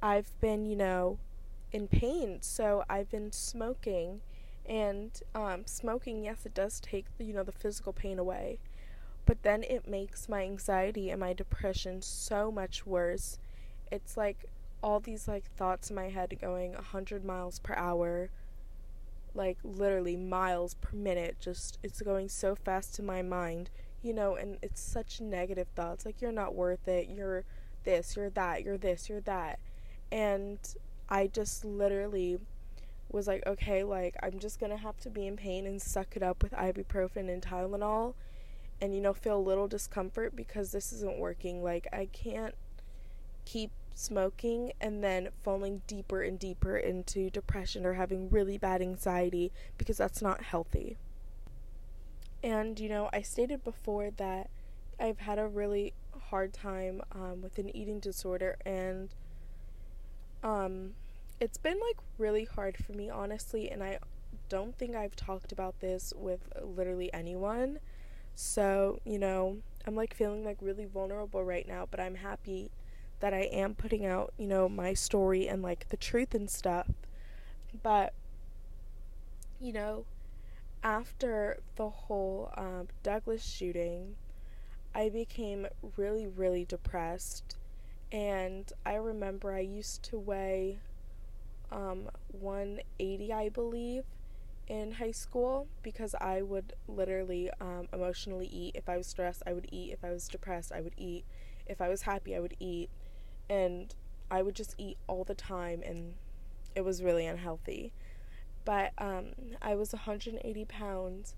I've 0.00 0.32
been, 0.40 0.64
you 0.64 0.76
know, 0.76 1.18
in 1.72 1.88
pain, 1.88 2.38
so 2.40 2.84
I've 2.88 3.10
been 3.10 3.32
smoking, 3.32 4.20
and 4.64 5.10
um, 5.34 5.62
smoking, 5.66 6.22
yes, 6.22 6.46
it 6.46 6.54
does 6.54 6.78
take 6.78 7.06
you 7.18 7.32
know 7.32 7.42
the 7.42 7.50
physical 7.50 7.92
pain 7.92 8.18
away, 8.18 8.58
but 9.26 9.42
then 9.42 9.64
it 9.64 9.88
makes 9.88 10.28
my 10.28 10.42
anxiety 10.42 11.10
and 11.10 11.18
my 11.18 11.32
depression 11.32 12.02
so 12.02 12.52
much 12.52 12.86
worse. 12.86 13.38
It's 13.90 14.16
like 14.16 14.44
all 14.82 15.00
these 15.00 15.26
like 15.26 15.50
thoughts 15.56 15.90
in 15.90 15.96
my 15.96 16.10
head 16.10 16.36
going 16.40 16.74
a 16.74 16.82
hundred 16.82 17.24
miles 17.24 17.58
per 17.58 17.74
hour 17.74 18.30
like 19.34 19.58
literally 19.64 20.16
miles 20.16 20.74
per 20.74 20.96
minute 20.96 21.36
just 21.40 21.78
it's 21.82 22.00
going 22.02 22.28
so 22.28 22.54
fast 22.54 22.94
to 22.94 23.02
my 23.02 23.22
mind 23.22 23.70
you 24.02 24.12
know 24.12 24.34
and 24.34 24.58
it's 24.62 24.80
such 24.80 25.20
negative 25.20 25.68
thoughts 25.74 26.04
like 26.04 26.20
you're 26.20 26.32
not 26.32 26.54
worth 26.54 26.86
it. 26.88 27.08
You're 27.08 27.44
this 27.84 28.16
you're 28.16 28.30
that 28.30 28.62
you're 28.64 28.78
this 28.78 29.08
you're 29.08 29.20
that. 29.22 29.58
And 30.10 30.58
i 31.08 31.26
just 31.26 31.64
literally 31.64 32.38
was 33.10 33.26
like 33.26 33.44
okay 33.46 33.82
like 33.82 34.14
i'm 34.22 34.38
just 34.38 34.58
gonna 34.58 34.76
have 34.76 34.98
to 34.98 35.10
be 35.10 35.26
in 35.26 35.36
pain 35.36 35.66
and 35.66 35.82
suck 35.82 36.16
it 36.16 36.22
up 36.22 36.42
with 36.42 36.52
ibuprofen 36.52 37.28
and 37.28 37.42
tylenol 37.42 38.14
and 38.80 38.94
you 38.94 39.00
know 39.00 39.12
feel 39.12 39.36
a 39.36 39.40
little 39.40 39.68
discomfort 39.68 40.34
because 40.34 40.72
this 40.72 40.92
isn't 40.92 41.18
working. 41.18 41.62
Like 41.62 41.86
i 41.92 42.06
can't 42.06 42.54
keep 43.44 43.70
smoking 43.94 44.72
and 44.80 45.02
then 45.02 45.28
falling 45.42 45.82
deeper 45.86 46.22
and 46.22 46.38
deeper 46.38 46.76
into 46.76 47.30
depression 47.30 47.84
or 47.84 47.94
having 47.94 48.30
really 48.30 48.58
bad 48.58 48.80
anxiety 48.80 49.52
because 49.78 49.96
that's 49.96 50.22
not 50.22 50.42
healthy. 50.42 50.96
And, 52.42 52.78
you 52.80 52.88
know, 52.88 53.08
I 53.12 53.22
stated 53.22 53.62
before 53.62 54.10
that 54.16 54.50
I've 54.98 55.18
had 55.18 55.38
a 55.38 55.46
really 55.46 55.92
hard 56.30 56.52
time 56.52 57.02
um, 57.12 57.42
with 57.42 57.58
an 57.58 57.74
eating 57.76 58.00
disorder, 58.00 58.56
and 58.64 59.10
um, 60.42 60.94
it's 61.40 61.58
been 61.58 61.78
like 61.80 61.98
really 62.18 62.44
hard 62.44 62.76
for 62.76 62.92
me, 62.92 63.10
honestly. 63.10 63.70
And 63.70 63.82
I 63.82 63.98
don't 64.48 64.76
think 64.76 64.94
I've 64.94 65.16
talked 65.16 65.52
about 65.52 65.80
this 65.80 66.12
with 66.16 66.40
literally 66.60 67.12
anyone. 67.12 67.78
So, 68.34 69.00
you 69.04 69.18
know, 69.18 69.58
I'm 69.86 69.94
like 69.94 70.14
feeling 70.14 70.44
like 70.44 70.58
really 70.60 70.86
vulnerable 70.86 71.44
right 71.44 71.66
now, 71.66 71.86
but 71.90 72.00
I'm 72.00 72.16
happy 72.16 72.70
that 73.22 73.32
I 73.32 73.42
am 73.52 73.76
putting 73.76 74.04
out, 74.04 74.34
you 74.36 74.48
know, 74.48 74.68
my 74.68 74.94
story 74.94 75.46
and 75.46 75.62
like 75.62 75.88
the 75.90 75.96
truth 75.96 76.34
and 76.34 76.50
stuff. 76.50 76.88
But, 77.80 78.14
you 79.60 79.72
know, 79.72 80.06
after 80.82 81.60
the 81.76 81.88
whole 81.88 82.52
um, 82.56 82.88
Douglas 83.04 83.44
shooting, 83.44 84.16
I 84.92 85.08
became 85.08 85.68
really, 85.96 86.26
really 86.26 86.64
depressed. 86.64 87.56
And 88.10 88.70
I 88.84 88.96
remember 88.96 89.52
I 89.52 89.60
used 89.60 90.02
to 90.06 90.18
weigh 90.18 90.80
um, 91.70 92.10
180, 92.32 93.32
I 93.32 93.48
believe, 93.50 94.02
in 94.66 94.94
high 94.94 95.12
school 95.12 95.68
because 95.84 96.16
I 96.20 96.42
would 96.42 96.72
literally 96.88 97.50
um, 97.60 97.86
emotionally 97.92 98.46
eat. 98.46 98.74
If 98.74 98.88
I 98.88 98.96
was 98.96 99.06
stressed, 99.06 99.44
I 99.46 99.52
would 99.52 99.68
eat. 99.70 99.92
If 99.92 100.02
I 100.04 100.10
was 100.10 100.26
depressed, 100.26 100.72
I 100.72 100.80
would 100.80 100.94
eat. 100.96 101.24
If 101.68 101.80
I 101.80 101.88
was 101.88 102.02
happy, 102.02 102.34
I 102.34 102.40
would 102.40 102.56
eat. 102.58 102.90
And 103.52 103.94
I 104.30 104.42
would 104.42 104.54
just 104.54 104.74
eat 104.78 104.96
all 105.06 105.24
the 105.24 105.34
time, 105.34 105.82
and 105.84 106.14
it 106.74 106.84
was 106.84 107.02
really 107.02 107.26
unhealthy. 107.26 107.92
But 108.64 108.92
um, 108.98 109.32
I 109.60 109.74
was 109.74 109.92
180 109.92 110.64
pounds, 110.66 111.34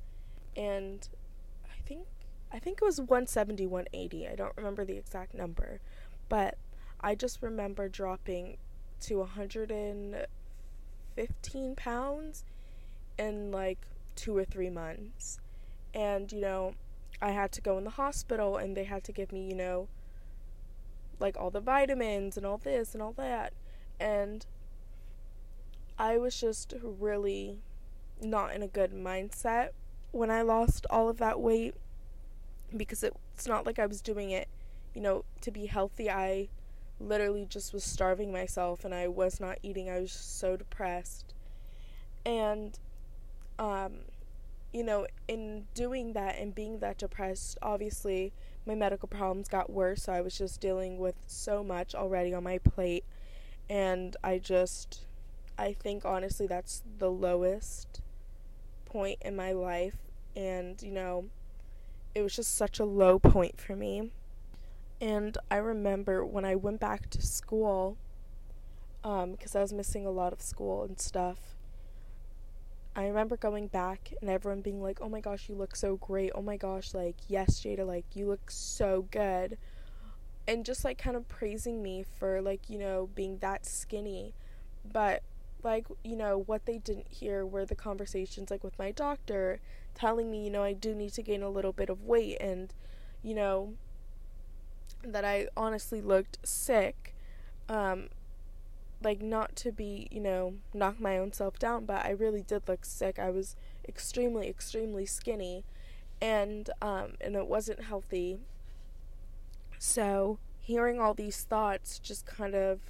and 0.57 1.09
I 1.65 1.81
think 1.87 2.07
I 2.53 2.59
think 2.61 2.79
it 2.81 2.85
was 2.85 3.01
170, 3.01 3.67
180. 3.67 4.29
I 4.29 4.37
don't 4.37 4.57
remember 4.57 4.85
the 4.85 4.97
exact 4.97 5.35
number, 5.35 5.81
but 6.29 6.57
I 7.01 7.17
just 7.17 7.43
remember 7.43 7.89
dropping 7.89 8.59
to 9.01 9.19
115 9.19 11.75
pounds 11.75 12.45
in 13.19 13.51
like 13.51 13.79
two 14.15 14.37
or 14.37 14.45
three 14.45 14.71
months. 14.71 15.41
And, 15.93 16.31
you 16.31 16.41
know, 16.41 16.75
I 17.21 17.33
had 17.33 17.51
to 17.53 17.61
go 17.61 17.77
in 17.77 17.85
the 17.85 17.91
hospital 17.91 18.57
and 18.57 18.77
they 18.77 18.85
had 18.85 19.05
to 19.05 19.13
give 19.13 19.31
me, 19.33 19.49
you 19.49 19.55
know, 19.55 19.89
like 21.21 21.37
all 21.39 21.51
the 21.51 21.61
vitamins 21.61 22.37
and 22.37 22.45
all 22.45 22.59
this 22.59 22.95
and 22.95 23.03
all 23.03 23.13
that. 23.13 23.53
And 24.01 24.47
I 25.99 26.19
was 26.19 26.41
just 26.41 26.75
really 26.83 27.59
not 28.21 28.55
in 28.55 28.63
a 28.63 28.69
good 28.69 28.93
mindset 28.93 29.71
when 30.13 30.31
I 30.31 30.43
lost 30.43 30.87
all 30.91 31.09
of 31.09 31.19
that 31.19 31.41
weight 31.41 31.75
because 32.77 33.03
it's 33.03 33.47
not 33.47 33.67
like 33.67 33.79
I 33.79 33.87
was 33.87 34.01
doing 34.01 34.31
it, 34.31 34.49
you 34.95 35.01
know, 35.01 35.25
to 35.43 35.51
be 35.51 35.67
healthy. 35.67 36.11
I 36.11 36.49
literally 37.01 37.47
just 37.47 37.73
was 37.73 37.85
starving 37.85 38.33
myself 38.33 38.85
and 38.85 38.95
I 38.95 39.09
was 39.09 39.41
not 39.41 39.59
eating. 39.63 39.91
I 39.91 40.01
was 40.01 40.13
so 40.13 40.57
depressed. 40.57 41.35
And 42.25 42.79
um, 43.59 43.99
you 44.73 44.83
know, 44.83 45.07
in 45.29 45.67
doing 45.75 46.13
that 46.15 46.37
and 46.37 46.55
being 46.55 46.81
that 46.81 46.99
depressed, 46.99 47.59
obviously 47.63 48.33
my 48.67 48.75
medical 48.75 49.09
problems 49.09 49.49
got 49.49 49.71
worse. 49.71 50.05
So 50.05 50.13
I 50.13 50.21
was 50.21 50.37
just 50.37 50.61
dealing 50.61 50.99
with 50.99 51.17
so 51.27 51.63
much 51.63 51.95
already 51.95 52.33
on 52.35 52.45
my 52.45 52.59
plate. 52.59 53.05
And 53.69 54.17
I 54.23 54.39
just, 54.39 55.07
I 55.59 55.73
think 55.73 56.05
honestly 56.05 56.47
that's 56.47 56.83
the 56.99 57.11
lowest 57.11 58.01
point 58.85 59.19
in 59.23 59.37
my 59.37 59.53
life. 59.53 59.97
And, 60.37 60.81
you 60.83 60.93
know, 60.93 61.27
it 62.15 62.23
was 62.23 62.37
just 62.37 62.57
such 62.57 62.79
a 62.79 62.85
low 62.85 63.19
point 63.19 63.61
for 63.61 63.77
me. 63.77 64.11
And 65.01 65.37
I 65.51 65.57
remember 65.57 66.25
when 66.25 66.45
I 66.45 66.55
went 66.55 66.81
back 66.81 67.11
to 67.11 67.23
school, 67.23 67.97
because 69.03 69.55
um, 69.55 69.59
I 69.59 69.61
was 69.61 69.73
missing 69.73 70.07
a 70.07 70.11
lot 70.11 70.33
of 70.33 70.41
school 70.41 70.83
and 70.83 70.99
stuff 70.99 71.54
I 72.97 73.07
remember 73.07 73.37
going 73.37 73.69
back 73.69 74.13
and 74.21 74.31
everyone 74.31 74.61
being 74.61 74.83
like, 74.83 75.01
"Oh 75.01 75.09
my 75.09 75.21
gosh, 75.21 75.49
you 75.49 75.55
look 75.57 75.77
so 75.77 75.97
great. 75.97 76.33
Oh 76.35 76.43
my 76.43 76.57
gosh, 76.57 76.95
like, 76.95 77.17
yes, 77.29 77.61
Jada, 77.61 77.87
like 77.87 78.05
you 78.15 78.27
look 78.29 78.51
so 78.51 79.07
good." 79.11 79.59
And 80.47 80.65
just 80.65 80.85
like 80.85 80.99
kind 80.99 81.17
of 81.17 81.29
praising 81.29 81.83
me 81.83 82.03
for 82.05 82.43
like, 82.43 82.69
you 82.71 82.79
know, 82.79 83.09
being 83.15 83.39
that 83.39 83.67
skinny. 83.67 84.35
But 84.91 85.23
like, 85.63 85.87
you 86.05 86.17
know, 86.17 86.39
what 86.47 86.67
they 86.67 86.79
didn't 86.79 87.09
hear 87.09 87.47
were 87.47 87.65
the 87.67 87.75
conversations 87.77 88.51
like 88.51 88.65
with 88.65 88.79
my 88.79 88.91
doctor 88.93 89.61
telling 89.95 90.31
me, 90.31 90.45
you 90.45 90.51
know, 90.51 90.63
I 90.63 90.73
do 90.75 90.95
need 90.95 91.13
to 91.15 91.23
gain 91.23 91.43
a 91.43 91.51
little 91.51 91.73
bit 91.73 91.91
of 91.91 92.03
weight 92.05 92.39
and 92.41 92.73
you 93.23 93.35
know 93.35 93.75
that 95.03 95.25
I 95.25 95.49
honestly 95.57 96.01
looked 96.01 96.39
sick. 96.47 97.15
Um 97.69 98.09
like 99.05 99.23
not 99.23 99.55
to 99.57 99.73
be, 99.73 100.09
you 100.11 100.21
know, 100.21 100.55
knock 100.73 100.99
my 101.01 101.19
own 101.19 101.33
self 101.33 101.59
down, 101.59 101.85
but 101.85 102.05
I 102.05 102.11
really 102.11 102.43
did 102.43 102.69
look 102.69 102.85
sick. 102.85 103.19
I 103.19 103.31
was 103.31 103.57
extremely, 103.87 104.49
extremely 104.49 105.07
skinny 105.07 105.65
and 106.21 106.71
um 106.81 107.15
and 107.21 107.37
it 107.37 107.47
wasn't 107.47 107.83
healthy. 107.83 108.39
So 109.79 110.39
hearing 110.61 110.99
all 110.99 111.15
these 111.15 111.43
thoughts 111.43 111.99
just 111.99 112.25
kind 112.25 112.55
of 112.55 112.81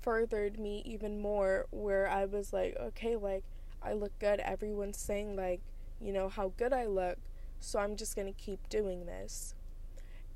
furthered 0.00 0.58
me 0.58 0.82
even 0.86 1.20
more 1.20 1.66
where 1.70 2.08
I 2.08 2.24
was 2.24 2.52
like, 2.52 2.76
okay, 2.80 3.16
like 3.16 3.44
I 3.82 3.92
look 3.92 4.18
good. 4.18 4.40
Everyone's 4.40 4.98
saying 4.98 5.36
like, 5.36 5.60
you 6.00 6.12
know, 6.12 6.28
how 6.28 6.52
good 6.56 6.72
I 6.72 6.86
look. 6.86 7.18
So 7.60 7.78
I'm 7.78 7.96
just 7.96 8.16
going 8.16 8.32
to 8.32 8.40
keep 8.40 8.68
doing 8.68 9.06
this. 9.06 9.54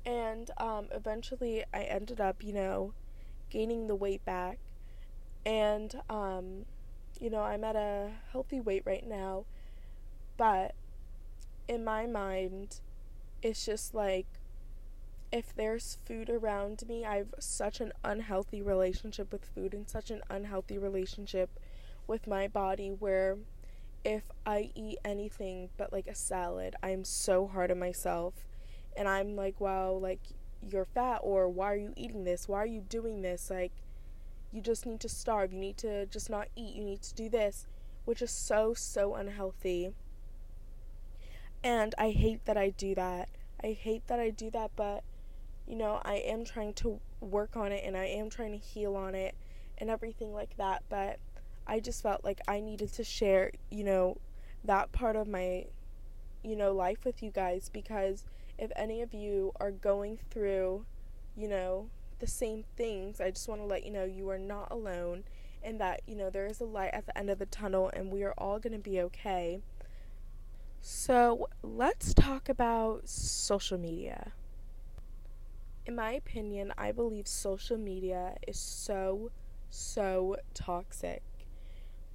And 0.05 0.51
um 0.57 0.87
eventually 0.91 1.63
I 1.73 1.83
ended 1.83 2.21
up, 2.21 2.43
you 2.43 2.53
know, 2.53 2.93
gaining 3.49 3.87
the 3.87 3.95
weight 3.95 4.23
back 4.25 4.59
and 5.45 6.01
um, 6.09 6.65
you 7.19 7.29
know 7.29 7.41
i'm 7.41 7.63
at 7.63 7.75
a 7.75 8.09
healthy 8.31 8.59
weight 8.59 8.83
right 8.85 9.07
now 9.07 9.45
but 10.37 10.73
in 11.67 11.83
my 11.83 12.05
mind 12.05 12.79
it's 13.41 13.65
just 13.65 13.93
like 13.93 14.25
if 15.31 15.55
there's 15.55 15.97
food 16.05 16.29
around 16.29 16.83
me 16.87 17.05
i 17.05 17.17
have 17.17 17.33
such 17.39 17.79
an 17.79 17.91
unhealthy 18.03 18.61
relationship 18.61 19.31
with 19.31 19.45
food 19.45 19.73
and 19.73 19.89
such 19.89 20.11
an 20.11 20.21
unhealthy 20.29 20.77
relationship 20.77 21.49
with 22.07 22.27
my 22.27 22.47
body 22.47 22.89
where 22.89 23.37
if 24.03 24.23
i 24.45 24.71
eat 24.75 24.97
anything 25.05 25.69
but 25.77 25.93
like 25.93 26.07
a 26.07 26.15
salad 26.15 26.75
i'm 26.83 27.03
so 27.03 27.47
hard 27.47 27.71
on 27.71 27.79
myself. 27.79 28.33
And 28.97 29.07
i'm 29.07 29.35
like 29.35 29.61
wow 29.61 29.93
like 29.93 30.19
you're 30.61 30.85
fat 30.85 31.19
or 31.23 31.49
why 31.49 31.73
are 31.73 31.77
you 31.77 31.93
eating 31.95 32.23
this? 32.23 32.47
Why 32.47 32.59
are 32.59 32.67
you 32.67 32.81
doing 32.81 33.21
this? 33.21 33.49
Like 33.49 33.71
you 34.51 34.61
just 34.61 34.85
need 34.85 34.99
to 35.01 35.09
starve, 35.09 35.53
you 35.53 35.59
need 35.59 35.77
to 35.77 36.05
just 36.07 36.29
not 36.29 36.47
eat, 36.55 36.75
you 36.75 36.83
need 36.83 37.01
to 37.03 37.13
do 37.13 37.29
this, 37.29 37.67
which 38.05 38.21
is 38.21 38.31
so, 38.31 38.73
so 38.73 39.15
unhealthy. 39.15 39.91
And 41.63 41.93
I 41.97 42.11
hate 42.11 42.45
that 42.45 42.57
I 42.57 42.69
do 42.69 42.95
that. 42.95 43.29
I 43.63 43.73
hate 43.73 44.07
that 44.07 44.19
I 44.19 44.29
do 44.29 44.49
that, 44.51 44.71
but 44.75 45.03
you 45.67 45.75
know, 45.75 46.01
I 46.03 46.15
am 46.15 46.43
trying 46.43 46.73
to 46.75 46.99
work 47.21 47.55
on 47.55 47.71
it 47.71 47.83
and 47.85 47.95
I 47.95 48.05
am 48.05 48.29
trying 48.29 48.51
to 48.51 48.57
heal 48.57 48.95
on 48.95 49.15
it 49.15 49.35
and 49.77 49.89
everything 49.89 50.33
like 50.33 50.57
that, 50.57 50.83
but 50.89 51.19
I 51.67 51.79
just 51.79 52.01
felt 52.01 52.23
like 52.23 52.41
I 52.47 52.59
needed 52.59 52.91
to 52.93 53.03
share, 53.03 53.51
you 53.69 53.83
know, 53.83 54.17
that 54.63 54.91
part 54.91 55.15
of 55.15 55.27
my 55.27 55.65
you 56.43 56.55
know, 56.55 56.71
life 56.73 57.05
with 57.05 57.21
you 57.21 57.29
guys 57.29 57.69
because 57.71 58.25
if 58.57 58.71
any 58.75 59.01
of 59.01 59.13
you 59.13 59.51
are 59.59 59.71
going 59.71 60.19
through, 60.29 60.85
you 61.35 61.47
know, 61.47 61.89
the 62.21 62.27
same 62.27 62.63
things. 62.77 63.19
I 63.19 63.31
just 63.31 63.49
want 63.49 63.59
to 63.59 63.65
let 63.65 63.83
you 63.83 63.91
know 63.91 64.05
you 64.05 64.29
are 64.29 64.39
not 64.39 64.71
alone 64.71 65.25
and 65.63 65.79
that, 65.81 66.01
you 66.07 66.15
know, 66.15 66.29
there 66.29 66.45
is 66.45 66.61
a 66.61 66.65
light 66.65 66.91
at 66.93 67.05
the 67.05 67.17
end 67.17 67.29
of 67.29 67.39
the 67.39 67.45
tunnel 67.45 67.91
and 67.93 68.11
we 68.11 68.23
are 68.23 68.33
all 68.37 68.59
going 68.59 68.73
to 68.73 68.79
be 68.79 69.01
okay. 69.01 69.61
So, 70.79 71.49
let's 71.61 72.13
talk 72.13 72.49
about 72.49 73.07
social 73.07 73.77
media. 73.77 74.31
In 75.85 75.95
my 75.95 76.13
opinion, 76.13 76.73
I 76.77 76.91
believe 76.91 77.27
social 77.27 77.77
media 77.77 78.35
is 78.47 78.57
so, 78.57 79.31
so 79.69 80.37
toxic. 80.53 81.21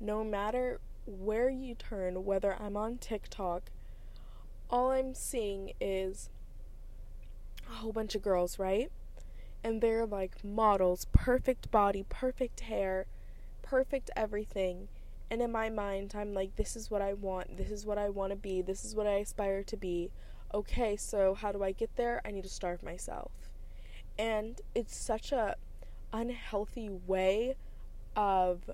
No 0.01 0.25
matter 0.25 0.81
where 1.07 1.49
you 1.51 1.75
turn, 1.75 2.25
whether 2.25 2.57
I'm 2.61 2.77
on 2.77 2.99
TikTok, 2.99 3.71
all 4.69 4.91
I'm 4.91 5.15
seeing 5.15 5.73
is 5.81 6.31
a 7.71 7.75
whole 7.75 7.93
bunch 7.93 8.15
of 8.15 8.23
girls, 8.23 8.59
right? 8.59 8.91
And 9.67 9.81
they're 9.81 10.07
like 10.07 10.45
models, 10.45 11.09
perfect 11.13 11.73
body, 11.73 12.05
perfect 12.09 12.61
hair, 12.61 13.05
perfect 13.63 14.13
everything. 14.15 14.87
And 15.29 15.43
in 15.43 15.51
my 15.51 15.71
mind, 15.71 16.15
I'm 16.17 16.33
like, 16.33 16.55
this 16.55 16.77
is 16.77 16.89
what 16.89 17.03
I 17.03 17.15
want. 17.15 17.57
This 17.57 17.73
is 17.73 17.85
what 17.85 17.99
I 17.99 18.09
want 18.09 18.31
to 18.31 18.37
be. 18.37 18.63
This 18.63 18.85
is 18.85 18.95
what 18.95 19.09
I 19.09 19.15
aspire 19.15 19.65
to 19.65 19.77
be. 19.77 20.13
Okay, 20.55 20.97
so 20.97 21.35
how 21.35 21.51
do 21.51 21.65
I 21.65 21.73
get 21.73 21.97
there? 21.97 22.23
I 22.25 22.31
need 22.31 22.45
to 22.45 22.49
starve 22.49 22.85
myself. 22.85 23.33
And 24.17 24.61
it's 24.73 24.97
such 24.97 25.33
a 25.33 25.57
unhealthy 26.13 26.89
way 26.89 27.57
of 28.15 28.71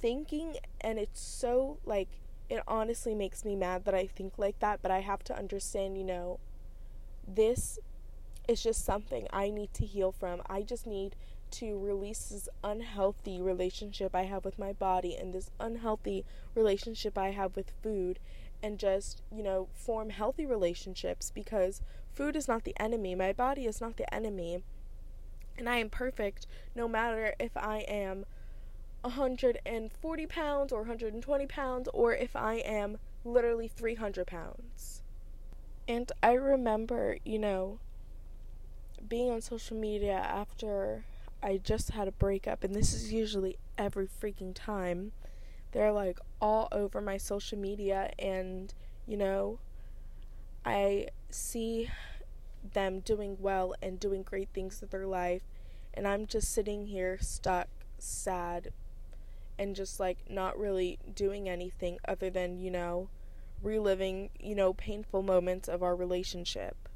thinking 0.00 0.56
and 0.82 0.98
it's 0.98 1.20
so 1.20 1.78
like 1.86 2.08
it 2.50 2.62
honestly 2.68 3.14
makes 3.14 3.42
me 3.42 3.56
mad 3.56 3.86
that 3.86 3.94
I 3.94 4.06
think 4.06 4.34
like 4.36 4.58
that, 4.60 4.80
but 4.82 4.90
I 4.90 5.00
have 5.00 5.24
to 5.24 5.36
understand, 5.36 5.96
you 5.96 6.04
know, 6.04 6.40
this 7.26 7.78
it's 8.48 8.62
just 8.62 8.84
something 8.84 9.28
I 9.30 9.50
need 9.50 9.74
to 9.74 9.84
heal 9.84 10.10
from. 10.10 10.40
I 10.48 10.62
just 10.62 10.86
need 10.86 11.14
to 11.50 11.78
release 11.78 12.28
this 12.30 12.48
unhealthy 12.64 13.40
relationship 13.40 14.14
I 14.14 14.22
have 14.22 14.44
with 14.44 14.58
my 14.58 14.72
body 14.72 15.14
and 15.14 15.32
this 15.32 15.50
unhealthy 15.60 16.24
relationship 16.54 17.16
I 17.18 17.30
have 17.30 17.56
with 17.56 17.72
food 17.82 18.18
and 18.62 18.78
just, 18.78 19.22
you 19.30 19.42
know, 19.42 19.68
form 19.74 20.10
healthy 20.10 20.46
relationships 20.46 21.30
because 21.30 21.82
food 22.12 22.36
is 22.36 22.48
not 22.48 22.64
the 22.64 22.74
enemy. 22.80 23.14
My 23.14 23.32
body 23.32 23.66
is 23.66 23.80
not 23.80 23.98
the 23.98 24.12
enemy. 24.12 24.62
And 25.58 25.68
I 25.68 25.76
am 25.76 25.90
perfect 25.90 26.46
no 26.74 26.88
matter 26.88 27.34
if 27.38 27.56
I 27.56 27.78
am 27.80 28.24
140 29.02 30.26
pounds 30.26 30.72
or 30.72 30.78
120 30.80 31.46
pounds 31.46 31.88
or 31.92 32.14
if 32.14 32.34
I 32.34 32.54
am 32.56 32.98
literally 33.24 33.68
300 33.68 34.26
pounds. 34.26 35.02
And 35.86 36.10
I 36.22 36.32
remember, 36.32 37.18
you 37.24 37.38
know, 37.38 37.78
being 39.06 39.30
on 39.30 39.40
social 39.40 39.76
media 39.76 40.14
after 40.14 41.04
I 41.42 41.58
just 41.58 41.90
had 41.90 42.08
a 42.08 42.12
breakup, 42.12 42.64
and 42.64 42.74
this 42.74 42.92
is 42.94 43.12
usually 43.12 43.58
every 43.76 44.08
freaking 44.08 44.52
time. 44.54 45.12
They're 45.72 45.92
like 45.92 46.18
all 46.40 46.68
over 46.72 47.00
my 47.00 47.16
social 47.18 47.58
media, 47.58 48.12
and 48.18 48.72
you 49.06 49.16
know, 49.16 49.58
I 50.64 51.08
see 51.30 51.90
them 52.72 53.00
doing 53.00 53.36
well 53.40 53.74
and 53.82 54.00
doing 54.00 54.22
great 54.22 54.48
things 54.52 54.80
with 54.80 54.90
their 54.90 55.06
life, 55.06 55.42
and 55.94 56.06
I'm 56.06 56.26
just 56.26 56.52
sitting 56.52 56.86
here 56.86 57.18
stuck, 57.20 57.68
sad, 57.98 58.72
and 59.58 59.76
just 59.76 60.00
like 60.00 60.18
not 60.30 60.58
really 60.58 60.98
doing 61.14 61.48
anything 61.48 61.98
other 62.06 62.30
than, 62.30 62.58
you 62.58 62.70
know, 62.70 63.08
reliving, 63.62 64.30
you 64.38 64.54
know, 64.54 64.72
painful 64.72 65.22
moments 65.22 65.68
of 65.68 65.82
our 65.82 65.96
relationship. 65.96 66.87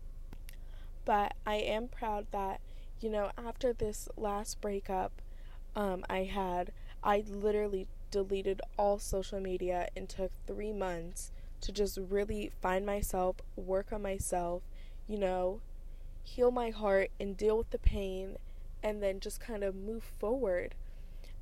But 1.05 1.35
I 1.47 1.57
am 1.57 1.89
proud 1.89 2.27
that, 2.31 2.61
you 3.01 3.11
know, 3.11 3.31
after 3.37 3.73
this 3.73 4.09
last 4.17 4.61
breakup 4.61 5.21
um, 5.75 6.05
I 6.09 6.25
had, 6.25 6.73
I 7.03 7.25
literally 7.29 7.89
deleted 8.11 8.61
all 8.79 8.99
social 8.99 9.41
media 9.41 9.89
and 9.97 10.09
took 10.09 10.31
three 10.47 10.73
months 10.73 11.33
to 11.63 11.73
just 11.73 11.99
really 11.99 12.53
find 12.61 12.85
myself, 12.85 13.37
work 13.57 13.93
on 13.93 14.03
myself, 14.03 14.63
you 15.09 15.19
know, 15.19 15.61
heal 16.23 16.51
my 16.51 16.71
heart 16.71 17.11
and 17.19 17.37
deal 17.37 17.59
with 17.59 17.71
the 17.71 17.79
pain, 17.79 18.37
and 18.83 19.03
then 19.03 19.21
just 19.21 19.41
kind 19.41 19.65
of 19.65 19.75
move 19.75 20.03
forward. 20.19 20.75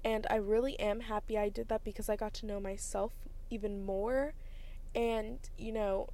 And 0.04 0.26
I 0.30 0.36
really 0.36 0.78
am 0.80 1.00
happy 1.00 1.36
I 1.36 1.48
did 1.48 1.68
that 1.68 1.84
because 1.84 2.08
I 2.08 2.16
got 2.16 2.34
to 2.34 2.46
know 2.46 2.60
myself 2.60 3.12
even 3.50 3.84
more. 3.84 4.32
And, 4.94 5.38
you 5.58 5.72
know, 5.72 6.08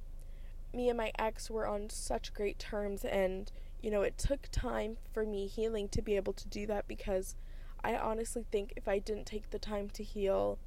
me 0.73 0.89
and 0.89 0.97
my 0.97 1.11
ex 1.17 1.49
were 1.49 1.67
on 1.67 1.89
such 1.89 2.33
great 2.33 2.59
terms 2.59 3.03
and 3.05 3.51
you 3.81 3.89
know 3.89 4.01
it 4.01 4.17
took 4.17 4.47
time 4.51 4.97
for 5.13 5.25
me 5.25 5.47
healing 5.47 5.87
to 5.89 6.01
be 6.01 6.15
able 6.15 6.33
to 6.33 6.47
do 6.47 6.65
that 6.65 6.87
because 6.87 7.35
I 7.83 7.95
honestly 7.95 8.45
think 8.51 8.73
if 8.75 8.87
I 8.87 8.99
didn't 8.99 9.25
take 9.25 9.49
the 9.49 9.59
time 9.59 9.89
to 9.91 10.03
heal 10.03 10.59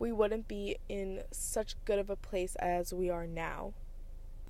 we 0.00 0.12
wouldn't 0.12 0.48
be 0.48 0.76
in 0.88 1.22
such 1.30 1.76
good 1.84 1.98
of 1.98 2.10
a 2.10 2.16
place 2.16 2.56
as 2.56 2.92
we 2.92 3.10
are 3.10 3.26
now. 3.26 3.72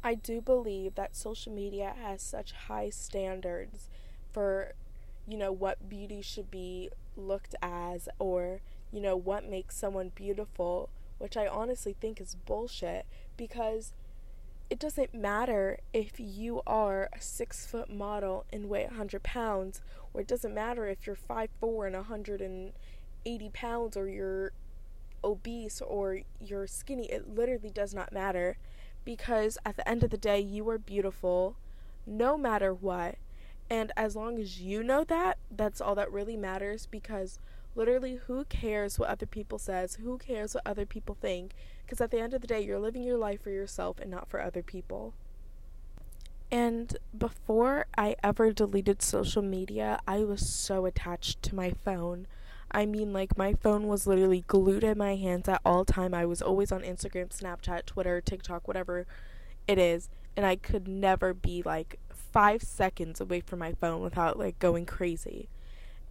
I 0.02 0.14
do 0.14 0.40
believe 0.40 0.94
that 0.94 1.16
social 1.16 1.52
media 1.52 1.94
has 2.00 2.22
such 2.22 2.52
high 2.52 2.90
standards 2.90 3.88
for 4.32 4.74
you 5.26 5.38
know 5.38 5.52
what 5.52 5.88
beauty 5.88 6.20
should 6.20 6.50
be 6.50 6.90
looked 7.16 7.54
as 7.62 8.08
or 8.18 8.60
you 8.92 9.00
know 9.00 9.16
what 9.16 9.48
makes 9.48 9.76
someone 9.76 10.12
beautiful 10.14 10.90
which 11.18 11.36
I 11.36 11.46
honestly 11.46 11.96
think 11.98 12.20
is 12.20 12.34
bullshit 12.34 13.06
because 13.36 13.92
it 14.70 14.78
doesn't 14.78 15.14
matter 15.14 15.78
if 15.92 16.18
you 16.18 16.62
are 16.66 17.08
a 17.12 17.20
six 17.20 17.66
foot 17.66 17.90
model 17.90 18.44
and 18.52 18.68
weigh 18.68 18.86
100 18.86 19.22
pounds, 19.22 19.80
or 20.12 20.22
it 20.22 20.28
doesn't 20.28 20.54
matter 20.54 20.86
if 20.86 21.06
you're 21.06 21.16
5'4 21.16 21.86
and 21.86 21.96
180 21.96 23.50
pounds, 23.50 23.96
or 23.96 24.08
you're 24.08 24.52
obese 25.22 25.80
or 25.80 26.20
you're 26.40 26.66
skinny. 26.66 27.10
It 27.10 27.34
literally 27.34 27.70
does 27.70 27.94
not 27.94 28.12
matter 28.12 28.56
because 29.04 29.58
at 29.64 29.76
the 29.76 29.88
end 29.88 30.04
of 30.04 30.10
the 30.10 30.18
day, 30.18 30.40
you 30.40 30.68
are 30.68 30.78
beautiful 30.78 31.56
no 32.06 32.36
matter 32.36 32.72
what. 32.72 33.16
And 33.70 33.92
as 33.96 34.14
long 34.14 34.38
as 34.38 34.60
you 34.60 34.82
know 34.82 35.04
that, 35.04 35.38
that's 35.50 35.80
all 35.80 35.94
that 35.94 36.12
really 36.12 36.36
matters 36.36 36.86
because 36.86 37.38
literally 37.74 38.20
who 38.26 38.44
cares 38.44 38.98
what 38.98 39.08
other 39.08 39.26
people 39.26 39.58
says? 39.58 39.96
Who 39.96 40.18
cares 40.18 40.54
what 40.54 40.66
other 40.66 40.86
people 40.86 41.16
think? 41.20 41.52
Because 41.84 42.00
at 42.00 42.10
the 42.10 42.20
end 42.20 42.34
of 42.34 42.40
the 42.40 42.46
day 42.46 42.60
you're 42.60 42.78
living 42.78 43.02
your 43.02 43.18
life 43.18 43.42
for 43.42 43.50
yourself 43.50 43.98
and 43.98 44.10
not 44.10 44.28
for 44.28 44.40
other 44.40 44.62
people. 44.62 45.14
And 46.50 46.96
before 47.16 47.86
i 47.96 48.14
ever 48.22 48.52
deleted 48.52 49.02
social 49.02 49.42
media 49.42 49.98
i 50.06 50.22
was 50.22 50.48
so 50.48 50.86
attached 50.86 51.42
to 51.42 51.54
my 51.54 51.70
phone. 51.70 52.26
I 52.70 52.86
mean 52.86 53.12
like 53.12 53.36
my 53.36 53.54
phone 53.54 53.86
was 53.86 54.06
literally 54.06 54.44
glued 54.46 54.84
in 54.84 54.98
my 54.98 55.16
hands 55.16 55.48
at 55.48 55.60
all 55.64 55.84
time. 55.84 56.14
I 56.14 56.26
was 56.26 56.42
always 56.42 56.70
on 56.70 56.82
instagram 56.82 57.36
snapchat 57.36 57.86
twitter 57.86 58.20
tiktok 58.20 58.68
whatever 58.68 59.06
it 59.66 59.78
is. 59.78 60.08
And 60.36 60.46
i 60.46 60.56
could 60.56 60.86
never 60.86 61.34
be 61.34 61.62
like 61.62 61.98
5 62.10 62.62
seconds 62.62 63.20
away 63.20 63.40
from 63.40 63.60
my 63.60 63.72
phone 63.72 64.00
without 64.02 64.38
like 64.38 64.58
going 64.58 64.86
crazy. 64.86 65.48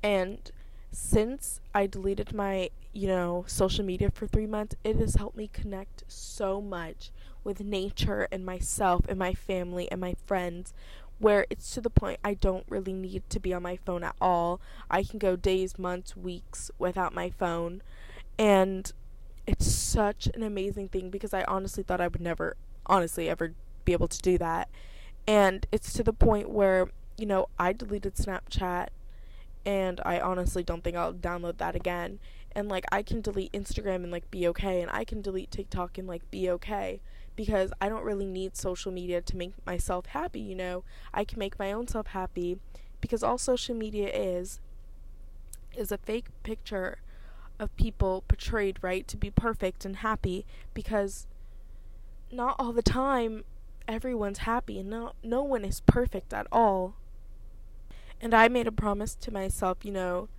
And 0.02 0.52
since 0.94 1.60
I 1.74 1.88
deleted 1.88 2.34
my, 2.34 2.70
you 2.94 3.08
know, 3.08 3.44
social 3.48 3.84
media 3.84 4.12
for 4.12 4.28
three 4.28 4.46
months, 4.46 4.76
it 4.84 4.96
has 4.98 5.16
helped 5.16 5.36
me 5.36 5.50
connect 5.52 6.04
so 6.08 6.62
much 6.62 7.12
with 7.44 7.62
nature 7.62 8.28
and 8.32 8.46
myself 8.46 9.02
and 9.10 9.18
my 9.18 9.34
family 9.34 9.92
and 9.92 10.00
my 10.00 10.16
friends 10.26 10.74
where 11.20 11.46
it's 11.50 11.72
to 11.72 11.82
the 11.82 11.90
point 11.90 12.20
I 12.24 12.34
don't 12.34 12.66
really 12.68 12.94
need 12.94 13.24
to 13.30 13.40
be 13.40 13.54
on 13.54 13.64
my 13.64 13.78
phone 13.78 14.04
at 14.04 14.16
all. 14.20 14.60
I 14.90 15.04
can 15.04 15.20
go 15.20 15.36
days, 15.36 15.80
months, 15.80 16.18
weeks 16.18 16.70
without 16.78 17.14
my 17.14 17.30
phone. 17.30 17.82
And 18.38 18.92
it's 19.48 19.66
such 19.66 20.28
an 20.28 20.44
amazing 20.44 20.90
thing 20.90 21.10
because 21.10 21.34
I 21.34 21.44
honestly 21.46 21.84
thought 21.84 22.02
I 22.02 22.08
would 22.08 22.22
never, 22.22 22.56
honestly, 22.86 23.30
ever 23.30 23.54
be 23.86 23.94
able 23.94 24.08
to 24.08 24.22
do 24.22 24.38
that. 24.38 24.70
And 25.28 25.66
it's 25.72 25.94
to 25.94 26.04
the 26.04 26.14
point 26.14 26.50
where, 26.50 26.90
you 27.18 27.26
know, 27.26 27.48
I 27.58 27.74
deleted 27.74 28.16
Snapchat 28.16 28.90
and 29.66 30.02
I 30.06 30.20
honestly 30.20 30.64
don't 30.64 30.84
think 30.84 30.98
I'll 30.98 31.14
download 31.14 31.58
that 31.58 31.76
again. 31.76 32.20
And 32.56 32.70
like 32.70 32.86
I 32.92 33.02
can 33.02 33.22
delete 33.22 33.52
Instagram 33.52 33.98
and 33.98 34.12
like 34.12 34.30
be 34.30 34.48
okay 34.50 34.82
and 34.82 34.92
I 34.92 35.04
can 35.04 35.22
delete 35.22 35.52
TikTok 35.52 35.98
and 35.98 36.08
like 36.08 36.30
be 36.30 36.50
okay 36.52 37.00
because 37.36 37.72
I 37.82 37.90
don't 37.90 38.04
really 38.04 38.28
need 38.28 38.56
social 38.56 38.92
media 38.92 39.22
to 39.22 39.38
make 39.38 39.54
myself 39.66 40.08
happy, 40.08 40.40
you 40.40 40.56
know. 40.56 40.84
I 41.14 41.24
can 41.24 41.40
make 41.40 41.58
my 41.58 41.72
own 41.72 41.88
self 41.88 42.08
happy 42.08 42.60
because 43.02 43.24
all 43.24 43.38
social 43.38 43.76
media 43.76 44.10
is 44.10 44.60
is 45.76 45.92
a 45.92 45.98
fake 45.98 46.28
picture 46.44 47.00
of 47.60 47.76
people 47.76 48.24
portrayed 48.28 48.78
right 48.82 49.08
to 49.08 49.18
be 49.18 49.32
perfect 49.32 49.86
and 49.86 49.98
happy 49.98 50.46
because 50.74 51.28
not 52.32 52.56
all 52.60 52.74
the 52.74 52.84
time 52.84 53.44
everyone's 53.88 54.40
happy 54.40 54.80
and 54.80 54.90
no 54.90 55.14
no 55.24 55.44
one 55.44 55.66
is 55.66 55.82
perfect 55.82 56.34
at 56.34 56.48
all. 56.52 56.96
And 58.24 58.34
I 58.34 58.48
made 58.48 58.68
a 58.68 58.72
promise 58.72 59.16
to 59.16 59.34
myself, 59.34 59.80
you 59.84 59.92
know, 59.92 60.30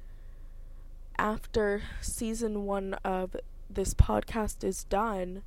after 1.18 1.82
season 2.00 2.64
one 2.64 2.94
of 3.04 3.36
this 3.68 3.92
podcast 3.92 4.64
is 4.64 4.84
done, 4.84 5.42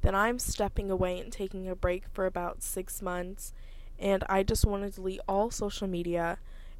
then 0.00 0.14
I'm 0.14 0.38
stepping 0.38 0.90
away 0.90 1.20
and 1.20 1.30
taking 1.30 1.68
a 1.68 1.76
break 1.76 2.04
for 2.10 2.24
about 2.24 2.62
six 2.62 3.02
months. 3.02 3.52
And 3.98 4.24
I 4.30 4.42
just 4.42 4.64
want 4.64 4.84
to 4.84 4.90
delete 4.90 5.20
all 5.28 5.50
social 5.50 5.86
media 5.86 6.38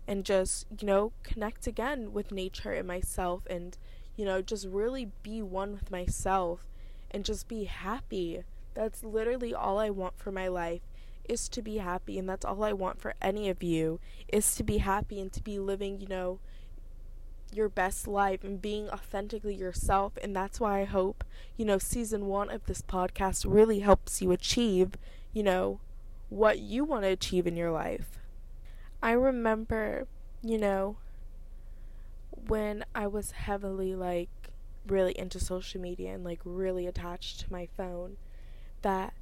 and 0.08 0.24
just, 0.24 0.66
you 0.80 0.86
know, 0.86 1.12
connect 1.22 1.66
again 1.66 2.14
with 2.14 2.32
nature 2.32 2.72
and 2.72 2.88
myself 2.88 3.42
and, 3.50 3.76
you 4.16 4.24
know, 4.24 4.40
just 4.40 4.66
really 4.66 5.10
be 5.22 5.42
one 5.42 5.72
with 5.72 5.90
myself 5.90 6.66
and 7.10 7.26
just 7.26 7.46
be 7.46 7.64
happy. 7.64 8.42
That's 8.72 9.04
literally 9.04 9.52
all 9.52 9.78
I 9.78 9.90
want 9.90 10.18
for 10.18 10.32
my 10.32 10.48
life 10.48 10.80
is 11.28 11.48
to 11.48 11.62
be 11.62 11.78
happy 11.78 12.18
and 12.18 12.28
that's 12.28 12.44
all 12.44 12.62
I 12.64 12.72
want 12.72 13.00
for 13.00 13.14
any 13.20 13.48
of 13.48 13.62
you 13.62 14.00
is 14.28 14.54
to 14.56 14.62
be 14.62 14.78
happy 14.78 15.20
and 15.20 15.32
to 15.32 15.42
be 15.42 15.58
living, 15.58 16.00
you 16.00 16.06
know, 16.06 16.38
your 17.52 17.68
best 17.68 18.08
life 18.08 18.42
and 18.42 18.60
being 18.60 18.88
authentically 18.90 19.54
yourself 19.54 20.14
and 20.22 20.34
that's 20.34 20.60
why 20.60 20.80
I 20.80 20.84
hope, 20.84 21.24
you 21.56 21.64
know, 21.64 21.78
season 21.78 22.26
1 22.26 22.50
of 22.50 22.66
this 22.66 22.82
podcast 22.82 23.44
really 23.48 23.80
helps 23.80 24.20
you 24.20 24.32
achieve, 24.32 24.92
you 25.32 25.42
know, 25.42 25.80
what 26.28 26.58
you 26.58 26.84
want 26.84 27.04
to 27.04 27.08
achieve 27.08 27.46
in 27.46 27.56
your 27.56 27.70
life. 27.70 28.18
I 29.02 29.12
remember, 29.12 30.06
you 30.42 30.58
know, 30.58 30.96
when 32.48 32.84
I 32.94 33.06
was 33.06 33.32
heavily 33.32 33.94
like 33.94 34.30
really 34.86 35.16
into 35.18 35.40
social 35.40 35.80
media 35.80 36.12
and 36.12 36.24
like 36.24 36.40
really 36.44 36.86
attached 36.86 37.40
to 37.40 37.52
my 37.52 37.68
phone 37.76 38.16
that 38.82 39.14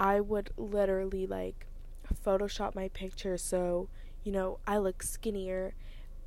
I 0.00 0.20
would 0.20 0.50
literally 0.56 1.26
like 1.26 1.66
Photoshop 2.24 2.74
my 2.74 2.88
picture 2.88 3.36
so, 3.36 3.88
you 4.24 4.32
know, 4.32 4.58
I 4.66 4.78
look 4.78 5.02
skinnier 5.02 5.74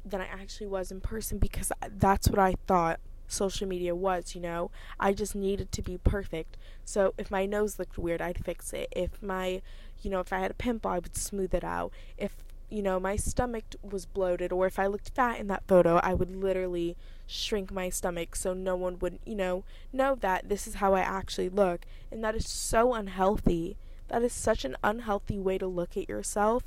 than 0.05 0.21
I 0.21 0.25
actually 0.25 0.67
was 0.67 0.91
in 0.91 1.01
person 1.01 1.39
because 1.39 1.71
that's 1.97 2.29
what 2.29 2.39
I 2.39 2.55
thought 2.67 2.99
social 3.27 3.67
media 3.67 3.95
was, 3.95 4.35
you 4.35 4.41
know. 4.41 4.69
I 4.99 5.11
just 5.13 5.33
needed 5.33 5.71
to 5.71 5.81
be 5.81 5.97
perfect. 5.97 6.55
So 6.85 7.15
if 7.17 7.31
my 7.31 7.47
nose 7.47 7.79
looked 7.79 7.97
weird, 7.97 8.21
I'd 8.21 8.45
fix 8.45 8.73
it. 8.73 8.89
If 8.95 9.21
my, 9.23 9.61
you 10.01 10.11
know, 10.11 10.19
if 10.19 10.31
I 10.31 10.39
had 10.39 10.51
a 10.51 10.55
pimple, 10.55 10.91
I 10.91 10.99
would 10.99 11.17
smooth 11.17 11.55
it 11.55 11.63
out. 11.63 11.91
If, 12.17 12.43
you 12.73 12.81
know, 12.81 12.99
my 12.99 13.15
stomach 13.15 13.65
was 13.83 14.07
bloated, 14.07 14.51
or 14.51 14.65
if 14.65 14.79
I 14.79 14.87
looked 14.87 15.11
fat 15.13 15.39
in 15.39 15.45
that 15.45 15.67
photo, 15.67 15.97
I 15.97 16.15
would 16.15 16.35
literally 16.35 16.97
shrink 17.27 17.71
my 17.71 17.89
stomach 17.89 18.35
so 18.35 18.55
no 18.55 18.75
one 18.75 18.97
would, 18.97 19.19
you 19.25 19.35
know, 19.35 19.63
know 19.93 20.15
that 20.15 20.49
this 20.49 20.65
is 20.65 20.75
how 20.75 20.95
I 20.95 21.01
actually 21.01 21.49
look. 21.49 21.81
And 22.11 22.23
that 22.23 22.33
is 22.33 22.49
so 22.49 22.95
unhealthy. 22.95 23.77
That 24.07 24.23
is 24.23 24.33
such 24.33 24.65
an 24.65 24.75
unhealthy 24.83 25.37
way 25.37 25.59
to 25.59 25.67
look 25.67 25.95
at 25.95 26.09
yourself. 26.09 26.63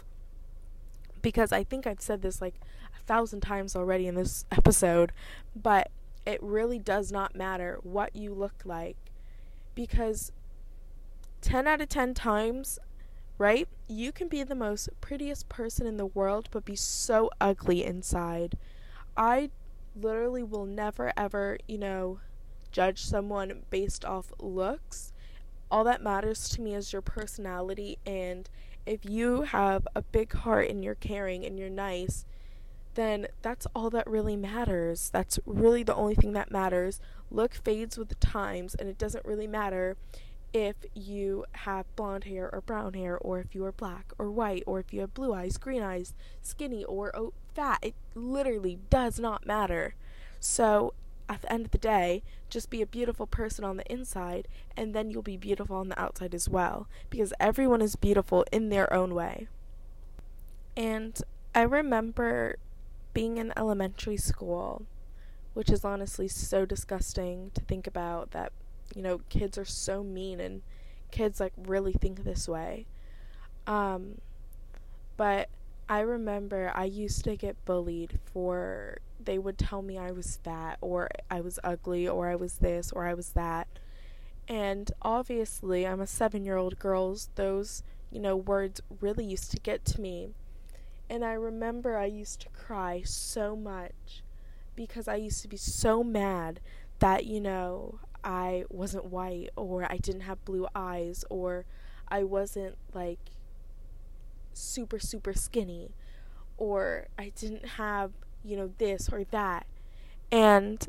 Because 1.22 1.50
I 1.50 1.64
think 1.64 1.88
I've 1.88 2.00
said 2.00 2.22
this 2.22 2.40
like 2.40 2.54
a 2.96 3.02
thousand 3.04 3.40
times 3.40 3.74
already 3.74 4.06
in 4.06 4.14
this 4.14 4.44
episode, 4.52 5.10
but 5.60 5.90
it 6.24 6.40
really 6.40 6.78
does 6.78 7.10
not 7.10 7.34
matter 7.34 7.80
what 7.82 8.14
you 8.14 8.32
look 8.32 8.62
like. 8.64 8.96
Because 9.74 10.30
10 11.40 11.66
out 11.66 11.80
of 11.80 11.88
10 11.88 12.14
times, 12.14 12.78
right? 13.38 13.68
You 13.88 14.12
can 14.12 14.28
be 14.28 14.42
the 14.42 14.54
most 14.54 14.88
prettiest 15.00 15.48
person 15.48 15.86
in 15.86 15.96
the 15.96 16.06
world, 16.06 16.48
but 16.50 16.64
be 16.64 16.76
so 16.76 17.30
ugly 17.40 17.84
inside. 17.84 18.56
I 19.16 19.50
literally 19.94 20.42
will 20.42 20.66
never 20.66 21.12
ever, 21.16 21.58
you 21.66 21.78
know, 21.78 22.20
judge 22.70 23.02
someone 23.04 23.62
based 23.70 24.04
off 24.04 24.32
looks. 24.38 25.12
All 25.70 25.84
that 25.84 26.02
matters 26.02 26.48
to 26.50 26.60
me 26.60 26.74
is 26.74 26.92
your 26.92 27.02
personality, 27.02 27.98
and 28.06 28.48
if 28.84 29.04
you 29.04 29.42
have 29.42 29.86
a 29.94 30.02
big 30.02 30.32
heart 30.32 30.68
and 30.70 30.84
you're 30.84 30.94
caring 30.94 31.44
and 31.44 31.58
you're 31.58 31.68
nice, 31.68 32.24
then 32.94 33.26
that's 33.42 33.66
all 33.74 33.90
that 33.90 34.06
really 34.06 34.36
matters. 34.36 35.10
That's 35.12 35.38
really 35.44 35.82
the 35.82 35.94
only 35.94 36.14
thing 36.14 36.32
that 36.32 36.50
matters. 36.50 37.00
Look 37.30 37.54
fades 37.54 37.98
with 37.98 38.08
the 38.08 38.14
times, 38.16 38.74
and 38.74 38.88
it 38.88 38.96
doesn't 38.96 39.24
really 39.24 39.46
matter 39.46 39.96
if 40.56 40.76
you 40.94 41.44
have 41.52 41.84
blonde 41.96 42.24
hair 42.24 42.48
or 42.50 42.62
brown 42.62 42.94
hair, 42.94 43.18
or 43.18 43.40
if 43.40 43.54
you 43.54 43.62
are 43.66 43.72
black 43.72 44.12
or 44.18 44.30
white, 44.30 44.62
or 44.66 44.80
if 44.80 44.90
you 44.90 45.00
have 45.02 45.12
blue 45.12 45.34
eyes, 45.34 45.58
green 45.58 45.82
eyes, 45.82 46.14
skinny 46.40 46.82
or 46.84 47.12
fat. 47.54 47.78
It 47.82 47.94
literally 48.14 48.78
does 48.88 49.20
not 49.20 49.46
matter. 49.46 49.94
So, 50.40 50.94
at 51.28 51.42
the 51.42 51.52
end 51.52 51.66
of 51.66 51.72
the 51.72 51.78
day, 51.78 52.22
just 52.48 52.70
be 52.70 52.80
a 52.80 52.86
beautiful 52.86 53.26
person 53.26 53.64
on 53.64 53.76
the 53.76 53.92
inside, 53.92 54.48
and 54.76 54.94
then 54.94 55.10
you'll 55.10 55.22
be 55.22 55.36
beautiful 55.36 55.76
on 55.76 55.90
the 55.90 56.00
outside 56.00 56.34
as 56.34 56.48
well, 56.48 56.88
because 57.10 57.34
everyone 57.38 57.82
is 57.82 57.94
beautiful 57.96 58.44
in 58.50 58.70
their 58.70 58.90
own 58.92 59.14
way. 59.14 59.48
And 60.74 61.20
I 61.54 61.62
remember 61.62 62.56
being 63.12 63.36
in 63.36 63.52
elementary 63.56 64.16
school, 64.16 64.86
which 65.52 65.70
is 65.70 65.84
honestly 65.84 66.28
so 66.28 66.64
disgusting 66.64 67.50
to 67.54 67.60
think 67.60 67.86
about 67.86 68.30
that 68.30 68.52
you 68.94 69.02
know, 69.02 69.20
kids 69.28 69.58
are 69.58 69.64
so 69.64 70.02
mean 70.02 70.40
and 70.40 70.62
kids 71.10 71.40
like 71.40 71.52
really 71.56 71.92
think 71.92 72.24
this 72.24 72.48
way. 72.48 72.86
Um, 73.66 74.20
but 75.16 75.48
I 75.88 76.00
remember 76.00 76.72
I 76.74 76.84
used 76.84 77.24
to 77.24 77.36
get 77.36 77.64
bullied 77.64 78.18
for 78.32 78.98
they 79.22 79.38
would 79.38 79.58
tell 79.58 79.82
me 79.82 79.98
I 79.98 80.10
was 80.10 80.38
fat 80.42 80.78
or 80.80 81.08
I 81.30 81.40
was 81.40 81.58
ugly 81.62 82.08
or 82.08 82.28
I 82.28 82.36
was 82.36 82.54
this 82.54 82.92
or 82.92 83.06
I 83.06 83.14
was 83.14 83.30
that. 83.30 83.66
And 84.48 84.92
obviously, 85.02 85.86
I'm 85.86 86.00
a 86.00 86.04
7-year-old 86.04 86.78
girl. 86.78 87.18
Those, 87.34 87.82
you 88.10 88.20
know, 88.20 88.36
words 88.36 88.80
really 89.00 89.24
used 89.24 89.50
to 89.50 89.58
get 89.58 89.84
to 89.86 90.00
me. 90.00 90.30
And 91.10 91.24
I 91.24 91.32
remember 91.32 91.96
I 91.96 92.06
used 92.06 92.40
to 92.42 92.48
cry 92.50 93.02
so 93.04 93.56
much 93.56 94.22
because 94.74 95.08
I 95.08 95.16
used 95.16 95.42
to 95.42 95.48
be 95.48 95.56
so 95.56 96.04
mad 96.04 96.60
that, 97.00 97.26
you 97.26 97.40
know, 97.40 98.00
I 98.26 98.64
wasn't 98.68 99.04
white 99.04 99.50
or 99.54 99.90
I 99.90 99.98
didn't 99.98 100.22
have 100.22 100.44
blue 100.44 100.66
eyes 100.74 101.24
or 101.30 101.64
I 102.08 102.24
wasn't 102.24 102.76
like 102.92 103.20
super 104.52 104.98
super 104.98 105.32
skinny 105.32 105.92
or 106.58 107.06
I 107.16 107.30
didn't 107.36 107.66
have, 107.66 108.10
you 108.42 108.56
know, 108.56 108.72
this 108.78 109.08
or 109.12 109.22
that. 109.30 109.66
And 110.32 110.88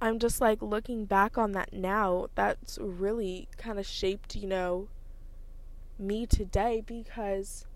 I'm 0.00 0.18
just 0.18 0.40
like 0.40 0.62
looking 0.62 1.04
back 1.04 1.36
on 1.36 1.52
that 1.52 1.72
now, 1.72 2.28
that's 2.34 2.78
really 2.80 3.48
kind 3.58 3.78
of 3.78 3.86
shaped, 3.86 4.36
you 4.36 4.48
know, 4.48 4.88
me 5.98 6.24
today 6.24 6.82
because 6.84 7.66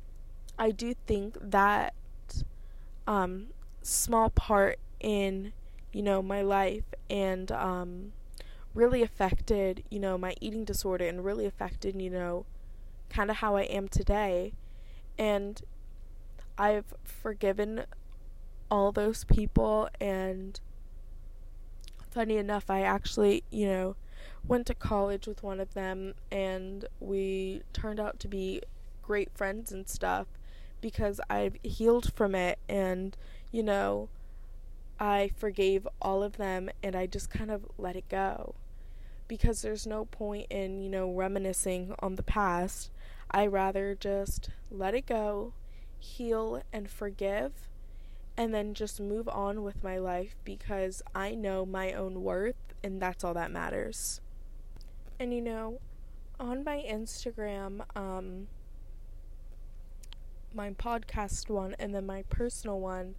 I 0.59 0.71
do 0.71 0.95
think 1.07 1.37
that 1.43 1.93
um 3.07 3.49
small 3.83 4.31
part 4.31 4.79
in 4.99 5.53
you 5.93 6.03
know, 6.03 6.23
my 6.23 6.43
life 6.43 6.85
and 7.09 7.51
um, 7.53 8.13
really 8.75 9.03
affected, 9.03 9.83
you 9.91 9.99
know, 9.99 10.17
my 10.17 10.35
eating 10.41 10.65
disorder 10.65 11.07
and 11.07 11.25
really 11.25 11.47
affected, 11.47 12.01
you 12.01 12.11
know, 12.11 12.47
kind 13.09 13.31
of 13.31 13.37
how 13.37 13.57
I 13.57 13.63
am 13.63 13.89
today. 13.89 14.53
And 15.19 15.61
I've 16.57 16.95
forgiven 17.05 17.85
all 18.71 18.93
those 18.93 19.25
people 19.25 19.89
and 20.01 20.61
funny 22.11 22.37
enough, 22.37 22.71
I 22.71 22.83
actually, 22.83 23.45
you 23.51 23.67
know, 23.67 23.97
went 24.47 24.67
to 24.67 24.75
college 24.75 25.27
with 25.27 25.43
one 25.43 25.61
of 25.61 25.75
them 25.75 26.15
and 26.31 26.85
we 26.99 27.63
turned 27.73 28.01
out 28.01 28.19
to 28.21 28.29
be 28.29 28.63
great 29.03 29.31
friends 29.37 29.73
and 29.73 29.89
stuff 29.89 30.27
because 30.81 31.21
I've 31.29 31.57
healed 31.63 32.13
from 32.15 32.35
it 32.35 32.59
and, 32.69 33.17
you 33.51 33.63
know, 33.63 34.09
I 35.01 35.31
forgave 35.35 35.89
all 36.03 36.23
of 36.23 36.37
them 36.37 36.69
and 36.83 36.95
I 36.95 37.07
just 37.07 37.31
kind 37.31 37.51
of 37.51 37.65
let 37.79 37.97
it 37.97 38.09
go. 38.11 38.55
Because 39.27 39.63
there's 39.63 39.87
no 39.87 40.05
point 40.05 40.47
in, 40.51 40.83
you 40.83 40.91
know, 40.91 41.11
reminiscing 41.11 41.95
on 42.01 42.17
the 42.17 42.23
past. 42.23 42.91
I 43.31 43.47
rather 43.47 43.97
just 43.99 44.51
let 44.71 44.95
it 44.95 45.07
go, 45.07 45.55
heal 45.99 46.63
and 46.73 46.91
forgive, 46.91 47.53
and 48.37 48.53
then 48.53 48.75
just 48.75 49.01
move 49.01 49.29
on 49.29 49.63
with 49.63 49.83
my 49.83 49.99
life 49.99 50.35
because 50.45 51.01
I 51.15 51.35
know 51.35 51.65
my 51.65 51.93
own 51.93 52.23
worth 52.23 52.57
and 52.83 53.01
that's 53.01 53.25
all 53.25 53.35
that 53.35 53.51
matters. 53.51 54.21
And 55.19 55.33
you 55.33 55.41
know, 55.41 55.81
on 56.39 56.65
my 56.65 56.85
Instagram, 56.89 57.83
um, 57.97 58.49
my 60.55 60.71
podcast 60.71 61.49
one 61.49 61.77
and 61.79 61.95
then 61.95 62.07
my 62.07 62.25
personal 62.29 62.81
one, 62.81 63.15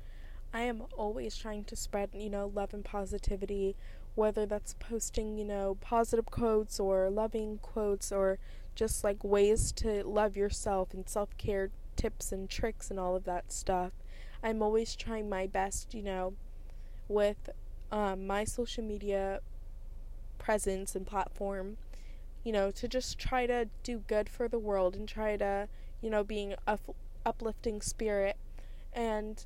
I 0.54 0.62
am 0.62 0.84
always 0.98 1.38
trying 1.38 1.64
to 1.66 1.76
spread, 1.76 2.10
you 2.14 2.30
know, 2.30 2.52
love 2.54 2.74
and 2.74 2.84
positivity, 2.84 3.76
whether 4.16 4.46
that's 4.46 4.76
posting, 4.80 5.38
you 5.38 5.46
know, 5.46 5.78
positive 5.80 6.26
quotes 6.26 6.80
or 6.80 7.10
loving 7.10 7.60
quotes 7.62 8.12
or 8.12 8.38
just 8.76 9.04
like 9.04 9.24
ways 9.24 9.72
to 9.74 10.04
love 10.04 10.36
yourself 10.36 10.94
and 10.94 11.08
self 11.08 11.38
care 11.38 11.70
tips 11.96 12.32
and 12.32 12.50
tricks 12.50 12.90
and 12.90 13.00
all 13.00 13.16
of 13.16 13.24
that 13.26 13.52
stuff. 13.52 13.94
I'm 14.44 14.62
always 14.62 14.96
trying 14.96 15.30
my 15.30 15.48
best, 15.48 15.94
you 15.94 16.02
know, 16.02 16.34
with 17.08 17.50
um, 17.92 18.26
my 18.26 18.44
social 18.44 18.84
media 18.84 19.40
presence 20.38 20.96
and 20.96 21.06
platform, 21.06 21.78
you 22.44 22.52
know, 22.52 22.72
to 22.72 22.88
just 22.88 23.20
try 23.20 23.46
to 23.46 23.68
do 23.84 24.00
good 24.08 24.28
for 24.28 24.48
the 24.48 24.60
world 24.60 24.96
and 24.96 25.08
try 25.08 25.38
to, 25.38 25.68
you 26.02 26.10
know, 26.10 26.24
being 26.24 26.54
a 26.68 26.72
f- 26.72 26.90
uplifting 27.26 27.82
spirit. 27.82 28.36
And 28.94 29.46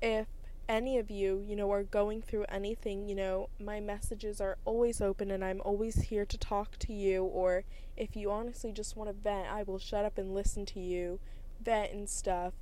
if 0.00 0.26
any 0.68 0.98
of 0.98 1.10
you, 1.10 1.42
you 1.46 1.54
know, 1.54 1.70
are 1.70 1.84
going 1.84 2.22
through 2.22 2.44
anything, 2.48 3.08
you 3.08 3.14
know, 3.14 3.48
my 3.58 3.80
messages 3.80 4.40
are 4.40 4.58
always 4.64 5.00
open 5.00 5.30
and 5.30 5.44
I'm 5.44 5.60
always 5.64 6.02
here 6.02 6.24
to 6.26 6.38
talk 6.38 6.78
to 6.80 6.92
you. 6.92 7.24
Or 7.24 7.64
if 7.96 8.16
you 8.16 8.30
honestly 8.30 8.72
just 8.72 8.96
want 8.96 9.10
to 9.10 9.14
vent, 9.14 9.48
I 9.48 9.62
will 9.62 9.78
shut 9.78 10.04
up 10.04 10.18
and 10.18 10.34
listen 10.34 10.66
to 10.66 10.80
you, 10.80 11.20
vent 11.62 11.92
and 11.92 12.08
stuff. 12.08 12.54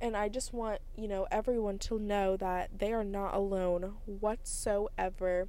And 0.00 0.16
I 0.16 0.28
just 0.28 0.52
want, 0.52 0.80
you 0.96 1.06
know, 1.06 1.28
everyone 1.30 1.78
to 1.80 1.98
know 1.98 2.36
that 2.36 2.70
they 2.76 2.92
are 2.92 3.04
not 3.04 3.34
alone 3.34 3.94
whatsoever. 4.06 5.48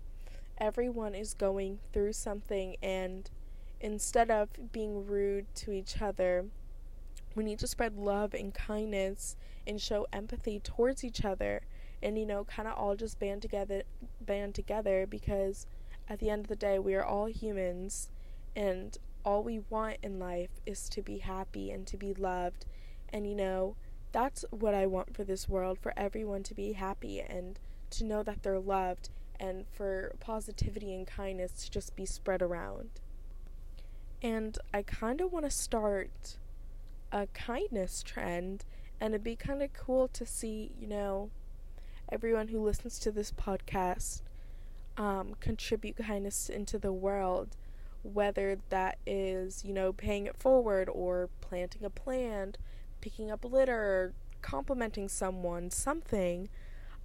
Everyone 0.60 1.16
is 1.16 1.34
going 1.34 1.80
through 1.92 2.14
something, 2.14 2.76
and 2.84 3.32
instead 3.82 4.30
of 4.30 4.50
being 4.72 5.08
rude 5.08 5.48
to 5.56 5.72
each 5.72 6.00
other, 6.00 6.46
we 7.36 7.44
need 7.44 7.60
to 7.60 7.68
spread 7.68 7.98
love 7.98 8.34
and 8.34 8.54
kindness 8.54 9.36
and 9.66 9.82
show 9.82 10.08
empathy 10.14 10.60
towards 10.60 11.04
each 11.04 11.24
other 11.24 11.62
and 12.02 12.18
you 12.18 12.26
know 12.26 12.44
kind 12.44 12.68
of 12.68 12.78
all 12.78 12.96
just 12.96 13.20
band 13.20 13.42
together 13.42 13.84
band 14.22 14.54
together 14.54 15.06
because 15.08 15.68
at 16.10 16.20
the 16.20 16.30
end 16.30 16.46
of 16.46 16.50
the 16.50 16.56
day 16.56 16.78
we 16.78 16.96
are 16.96 17.06
all 17.06 17.28
humans 17.28 18.10
and 18.56 18.98
all 19.26 19.42
we 19.42 19.60
want 19.70 19.98
in 20.04 20.20
life 20.20 20.50
is 20.66 20.90
to 20.90 21.02
be 21.02 21.20
happy 21.20 21.72
and 21.72 21.88
to 21.88 21.98
be 21.98 22.14
loved 22.14 22.66
and 23.12 23.26
you 23.28 23.36
know 23.36 23.76
that's 24.14 24.46
what 24.52 24.76
I 24.76 24.86
want 24.86 25.16
for 25.16 25.24
this 25.24 25.50
world 25.50 25.80
for 25.80 25.92
everyone 25.98 26.44
to 26.44 26.54
be 26.54 26.74
happy 26.74 27.20
and 27.20 27.60
to 27.90 28.06
know 28.06 28.24
that 28.24 28.44
they're 28.44 28.60
loved 28.60 29.10
and 29.40 29.66
for 29.74 30.14
positivity 30.20 30.94
and 30.94 31.06
kindness 31.06 31.52
to 31.64 31.72
just 31.72 31.96
be 31.96 32.06
spread 32.06 32.42
around. 32.42 33.02
And 34.22 34.58
I 34.74 34.84
kind 34.84 35.20
of 35.20 35.34
want 35.34 35.46
to 35.46 35.52
start 35.52 36.38
a 37.14 37.28
kindness 37.28 38.04
trend 38.04 38.66
and 39.00 39.14
it'd 39.14 39.24
be 39.24 39.36
kind 39.36 39.62
of 39.62 39.72
cool 39.72 40.08
to 40.10 40.26
see, 40.26 40.72
you 40.80 40.88
know, 40.88 41.30
everyone 42.12 42.48
who 42.48 42.64
listens 42.64 43.00
to 43.00 43.12
this 43.12 43.32
podcast 43.32 44.22
um, 44.98 45.36
contribute 45.40 45.98
kindness 45.98 46.50
into 46.50 46.80
the 46.80 46.92
world, 46.92 47.56
whether 48.02 48.58
that 48.70 48.98
is, 49.06 49.64
you 49.64 49.74
know, 49.74 49.94
paying 49.94 50.26
it 50.26 50.38
forward 50.38 50.90
or 50.90 51.30
planting 51.40 51.84
a 51.86 51.90
plant, 51.90 52.58
picking 53.00 53.30
up 53.30 53.46
litter, 53.46 54.14
complimenting 54.42 55.08
someone, 55.08 55.70
something. 55.70 56.50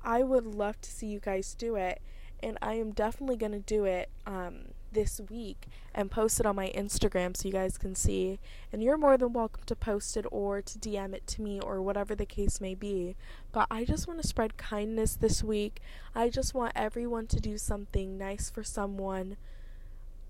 I 0.03 0.23
would 0.23 0.47
love 0.47 0.81
to 0.83 0.91
see 0.91 1.07
you 1.07 1.21
guys 1.21 1.55
do 1.55 1.77
it, 1.77 2.01
and 2.43 2.57
I 2.63 2.75
am 2.75 2.93
definitely 2.93 3.37
going 3.37 3.53
to 3.53 3.59
do 3.59 3.85
it 3.85 4.09
um, 4.27 4.69
this 4.93 5.21
week 5.29 5.67
and 5.95 6.11
post 6.11 6.41
it 6.41 6.47
on 6.47 6.57
my 6.57 6.71
Instagram 6.75 7.37
so 7.37 7.49
you 7.49 7.53
guys 7.53 7.79
can 7.79 7.95
see. 7.95 8.39
And 8.73 8.83
you're 8.83 8.99
more 8.99 9.17
than 9.17 9.33
welcome 9.33 9.63
to 9.67 9.77
post 9.77 10.17
it 10.17 10.27
or 10.31 10.63
to 10.63 10.79
DM 10.79 11.15
it 11.15 11.27
to 11.29 11.43
me 11.43 11.61
or 11.61 11.81
whatever 11.83 12.15
the 12.15 12.27
case 12.27 12.61
may 12.61 12.75
be. 12.75 13.17
But 13.53 13.67
I 13.71 13.85
just 13.85 14.07
want 14.07 14.21
to 14.23 14.29
spread 14.29 14.57
kindness 14.57 15.17
this 15.17 15.43
week. 15.43 15.81
I 16.15 16.29
just 16.29 16.55
want 16.55 16.73
everyone 16.75 17.27
to 17.29 17.41
do 17.41 17.59
something 17.59 18.19
nice 18.19 18.51
for 18.51 18.63
someone 18.63 19.37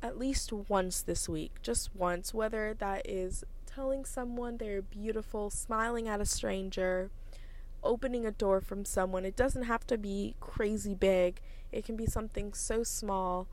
at 0.03 0.19
least 0.19 0.53
once 0.53 1.03
this 1.03 1.29
week, 1.29 1.57
just 1.63 1.95
once, 1.95 2.33
whether 2.33 2.75
that 2.75 3.03
is 3.05 3.45
telling 3.67 4.05
someone 4.05 4.57
they're 4.57 4.83
beautiful, 4.83 5.51
smiling 5.51 6.09
at 6.09 6.21
a 6.21 6.27
stranger, 6.27 7.11
opening 7.83 8.25
a 8.27 8.31
door 8.31 8.61
from 8.61 8.85
someone. 8.85 9.25
It 9.25 9.37
doesn't 9.37 9.65
have 9.65 9.87
to 9.89 9.99
be 9.99 10.35
crazy 10.41 10.95
big, 10.95 11.41
it 11.73 11.85
can 11.85 11.97
be 11.97 12.07
something 12.07 12.53
so 12.55 12.83
small. 12.83 13.47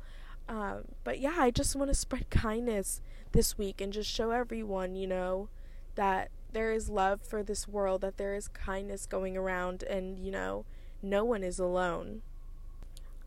Um, 0.48 0.86
but 1.04 1.20
yeah, 1.20 1.36
I 1.38 1.52
just 1.52 1.76
want 1.76 1.90
to 1.90 1.96
spread 1.96 2.30
kindness 2.30 3.02
this 3.32 3.58
week 3.58 3.82
and 3.82 3.92
just 3.92 4.10
show 4.10 4.32
everyone, 4.32 4.96
you 4.96 5.08
know, 5.08 5.50
that 5.96 6.30
there 6.52 6.72
is 6.72 6.90
love 6.90 7.22
for 7.22 7.44
this 7.44 7.68
world, 7.68 8.02
that 8.02 8.18
there 8.18 8.34
is 8.34 8.48
kindness 8.48 9.06
going 9.06 9.36
around, 9.36 9.84
and, 9.84 10.20
you 10.20 10.32
know, 10.32 10.66
no 11.02 11.26
one 11.26 11.44
is 11.44 11.60
alone. 11.60 12.22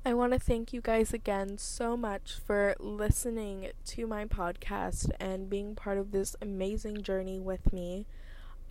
I 0.05 0.15
want 0.15 0.33
to 0.33 0.39
thank 0.39 0.73
you 0.73 0.81
guys 0.81 1.13
again 1.13 1.59
so 1.59 1.97
much 1.97 2.37
for 2.47 2.75
listening 2.79 3.73
to 3.87 4.07
my 4.07 4.25
podcast 4.25 5.11
and 5.21 5.51
being 5.51 5.75
part 5.75 5.99
of 5.99 6.13
this 6.13 6.35
amazing 6.41 7.03
journey 7.03 7.39
with 7.39 7.73
me. 7.73 8.07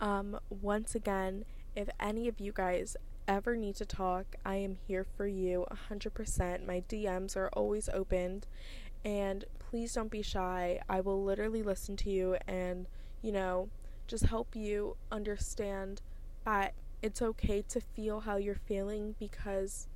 Um, 0.00 0.40
once 0.50 0.96
again, 0.96 1.44
if 1.76 1.88
any 2.00 2.26
of 2.26 2.40
you 2.40 2.50
guys 2.52 2.96
ever 3.28 3.54
need 3.54 3.76
to 3.76 3.86
talk, 3.86 4.36
I 4.44 4.56
am 4.56 4.74
here 4.74 5.04
for 5.16 5.26
you 5.26 5.66
100%. 5.90 6.66
My 6.66 6.82
DMs 6.88 7.36
are 7.36 7.50
always 7.52 7.88
opened, 7.90 8.46
and 9.04 9.44
please 9.58 9.92
don't 9.92 10.10
be 10.10 10.22
shy. 10.22 10.80
I 10.88 11.00
will 11.00 11.22
literally 11.22 11.62
listen 11.62 11.96
to 11.98 12.10
you 12.10 12.36
and, 12.48 12.86
you 13.22 13.30
know, 13.30 13.68
just 14.06 14.26
help 14.26 14.56
you 14.56 14.96
understand 15.12 16.00
that 16.44 16.72
it's 17.02 17.22
okay 17.22 17.62
to 17.68 17.80
feel 17.80 18.20
how 18.20 18.38
you're 18.38 18.54
feeling 18.54 19.14
because 19.20 19.86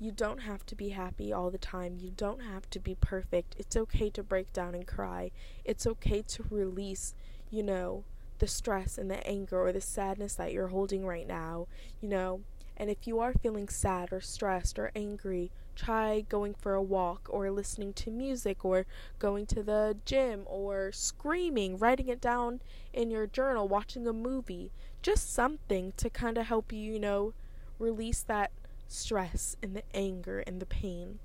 you 0.00 0.10
don't 0.10 0.40
have 0.40 0.66
to 0.66 0.74
be 0.74 0.88
happy 0.88 1.32
all 1.32 1.50
the 1.50 1.58
time. 1.58 1.98
You 2.00 2.10
don't 2.16 2.40
have 2.40 2.68
to 2.70 2.80
be 2.80 2.96
perfect. 2.96 3.54
It's 3.58 3.76
okay 3.76 4.10
to 4.10 4.22
break 4.22 4.52
down 4.52 4.74
and 4.74 4.86
cry. 4.86 5.30
It's 5.64 5.86
okay 5.86 6.22
to 6.22 6.44
release, 6.50 7.14
you 7.50 7.62
know, 7.62 8.02
the 8.42 8.48
stress 8.48 8.98
and 8.98 9.08
the 9.08 9.24
anger 9.24 9.56
or 9.64 9.70
the 9.70 9.80
sadness 9.80 10.34
that 10.34 10.52
you're 10.52 10.66
holding 10.66 11.06
right 11.06 11.28
now, 11.28 11.68
you 12.00 12.08
know. 12.08 12.40
And 12.76 12.90
if 12.90 13.06
you 13.06 13.20
are 13.20 13.34
feeling 13.34 13.68
sad 13.68 14.12
or 14.12 14.20
stressed 14.20 14.80
or 14.80 14.90
angry, 14.96 15.52
try 15.76 16.22
going 16.28 16.54
for 16.54 16.74
a 16.74 16.82
walk 16.82 17.28
or 17.30 17.52
listening 17.52 17.92
to 17.92 18.10
music 18.10 18.64
or 18.64 18.84
going 19.20 19.46
to 19.46 19.62
the 19.62 19.96
gym 20.04 20.42
or 20.46 20.90
screaming, 20.90 21.78
writing 21.78 22.08
it 22.08 22.20
down 22.20 22.60
in 22.92 23.12
your 23.12 23.28
journal, 23.28 23.68
watching 23.68 24.08
a 24.08 24.12
movie. 24.12 24.72
Just 25.02 25.32
something 25.32 25.92
to 25.96 26.10
kind 26.10 26.36
of 26.36 26.46
help 26.46 26.72
you, 26.72 26.94
you 26.94 26.98
know, 26.98 27.34
release 27.78 28.22
that 28.22 28.50
stress 28.88 29.56
and 29.62 29.76
the 29.76 29.84
anger 29.94 30.40
and 30.40 30.58
the 30.58 30.66
pain. 30.66 31.20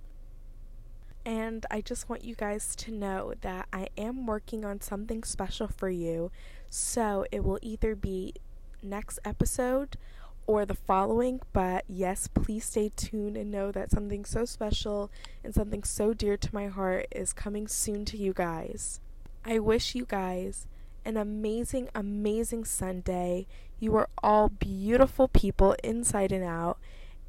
And 1.28 1.66
I 1.70 1.82
just 1.82 2.08
want 2.08 2.24
you 2.24 2.36
guys 2.36 2.74
to 2.78 2.90
know 2.90 3.34
that 3.42 3.68
I 3.74 3.90
am 3.98 4.26
working 4.26 4.64
on 4.64 4.80
something 4.80 5.24
special 5.24 5.68
for 5.68 5.90
you. 5.90 6.32
So 6.70 7.26
it 7.32 7.44
will 7.44 7.60
either 7.62 7.96
be 7.96 8.34
next 8.82 9.20
episode 9.26 9.98
or 10.46 10.66
the 10.66 10.74
following. 10.74 11.42
But 11.54 11.84
yes, 11.88 12.28
please 12.28 12.66
stay 12.66 12.92
tuned 12.96 13.38
and 13.38 13.52
know 13.52 13.72
that 13.72 13.92
something 13.92 14.26
so 14.26 14.46
special 14.46 15.12
and 15.44 15.54
something 15.54 15.84
so 15.84 16.14
dear 16.14 16.38
to 16.38 16.56
my 16.56 16.68
heart 16.68 17.08
is 17.12 17.34
coming 17.34 17.68
soon 17.68 18.06
to 18.06 18.18
you 18.18 18.34
guys. 18.34 19.00
I 19.46 19.60
wish 19.60 19.96
you 19.96 20.06
guys 20.06 20.68
an 21.06 21.18
amazing, 21.18 21.90
amazing 21.96 22.66
Sunday. 22.66 23.48
You 23.80 23.96
are 23.96 24.10
all 24.22 24.50
beautiful 24.50 25.28
people 25.28 25.76
inside 25.84 26.32
and 26.32 26.44
out. 26.44 26.78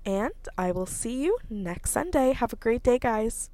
And 0.05 0.33
I 0.57 0.73
will 0.73 0.87
see 0.87 1.23
you 1.23 1.39
next 1.51 1.91
Sunday. 1.91 2.33
Have 2.33 2.53
a 2.53 2.57
great 2.57 2.83
day, 2.83 2.99
guys. 2.99 3.51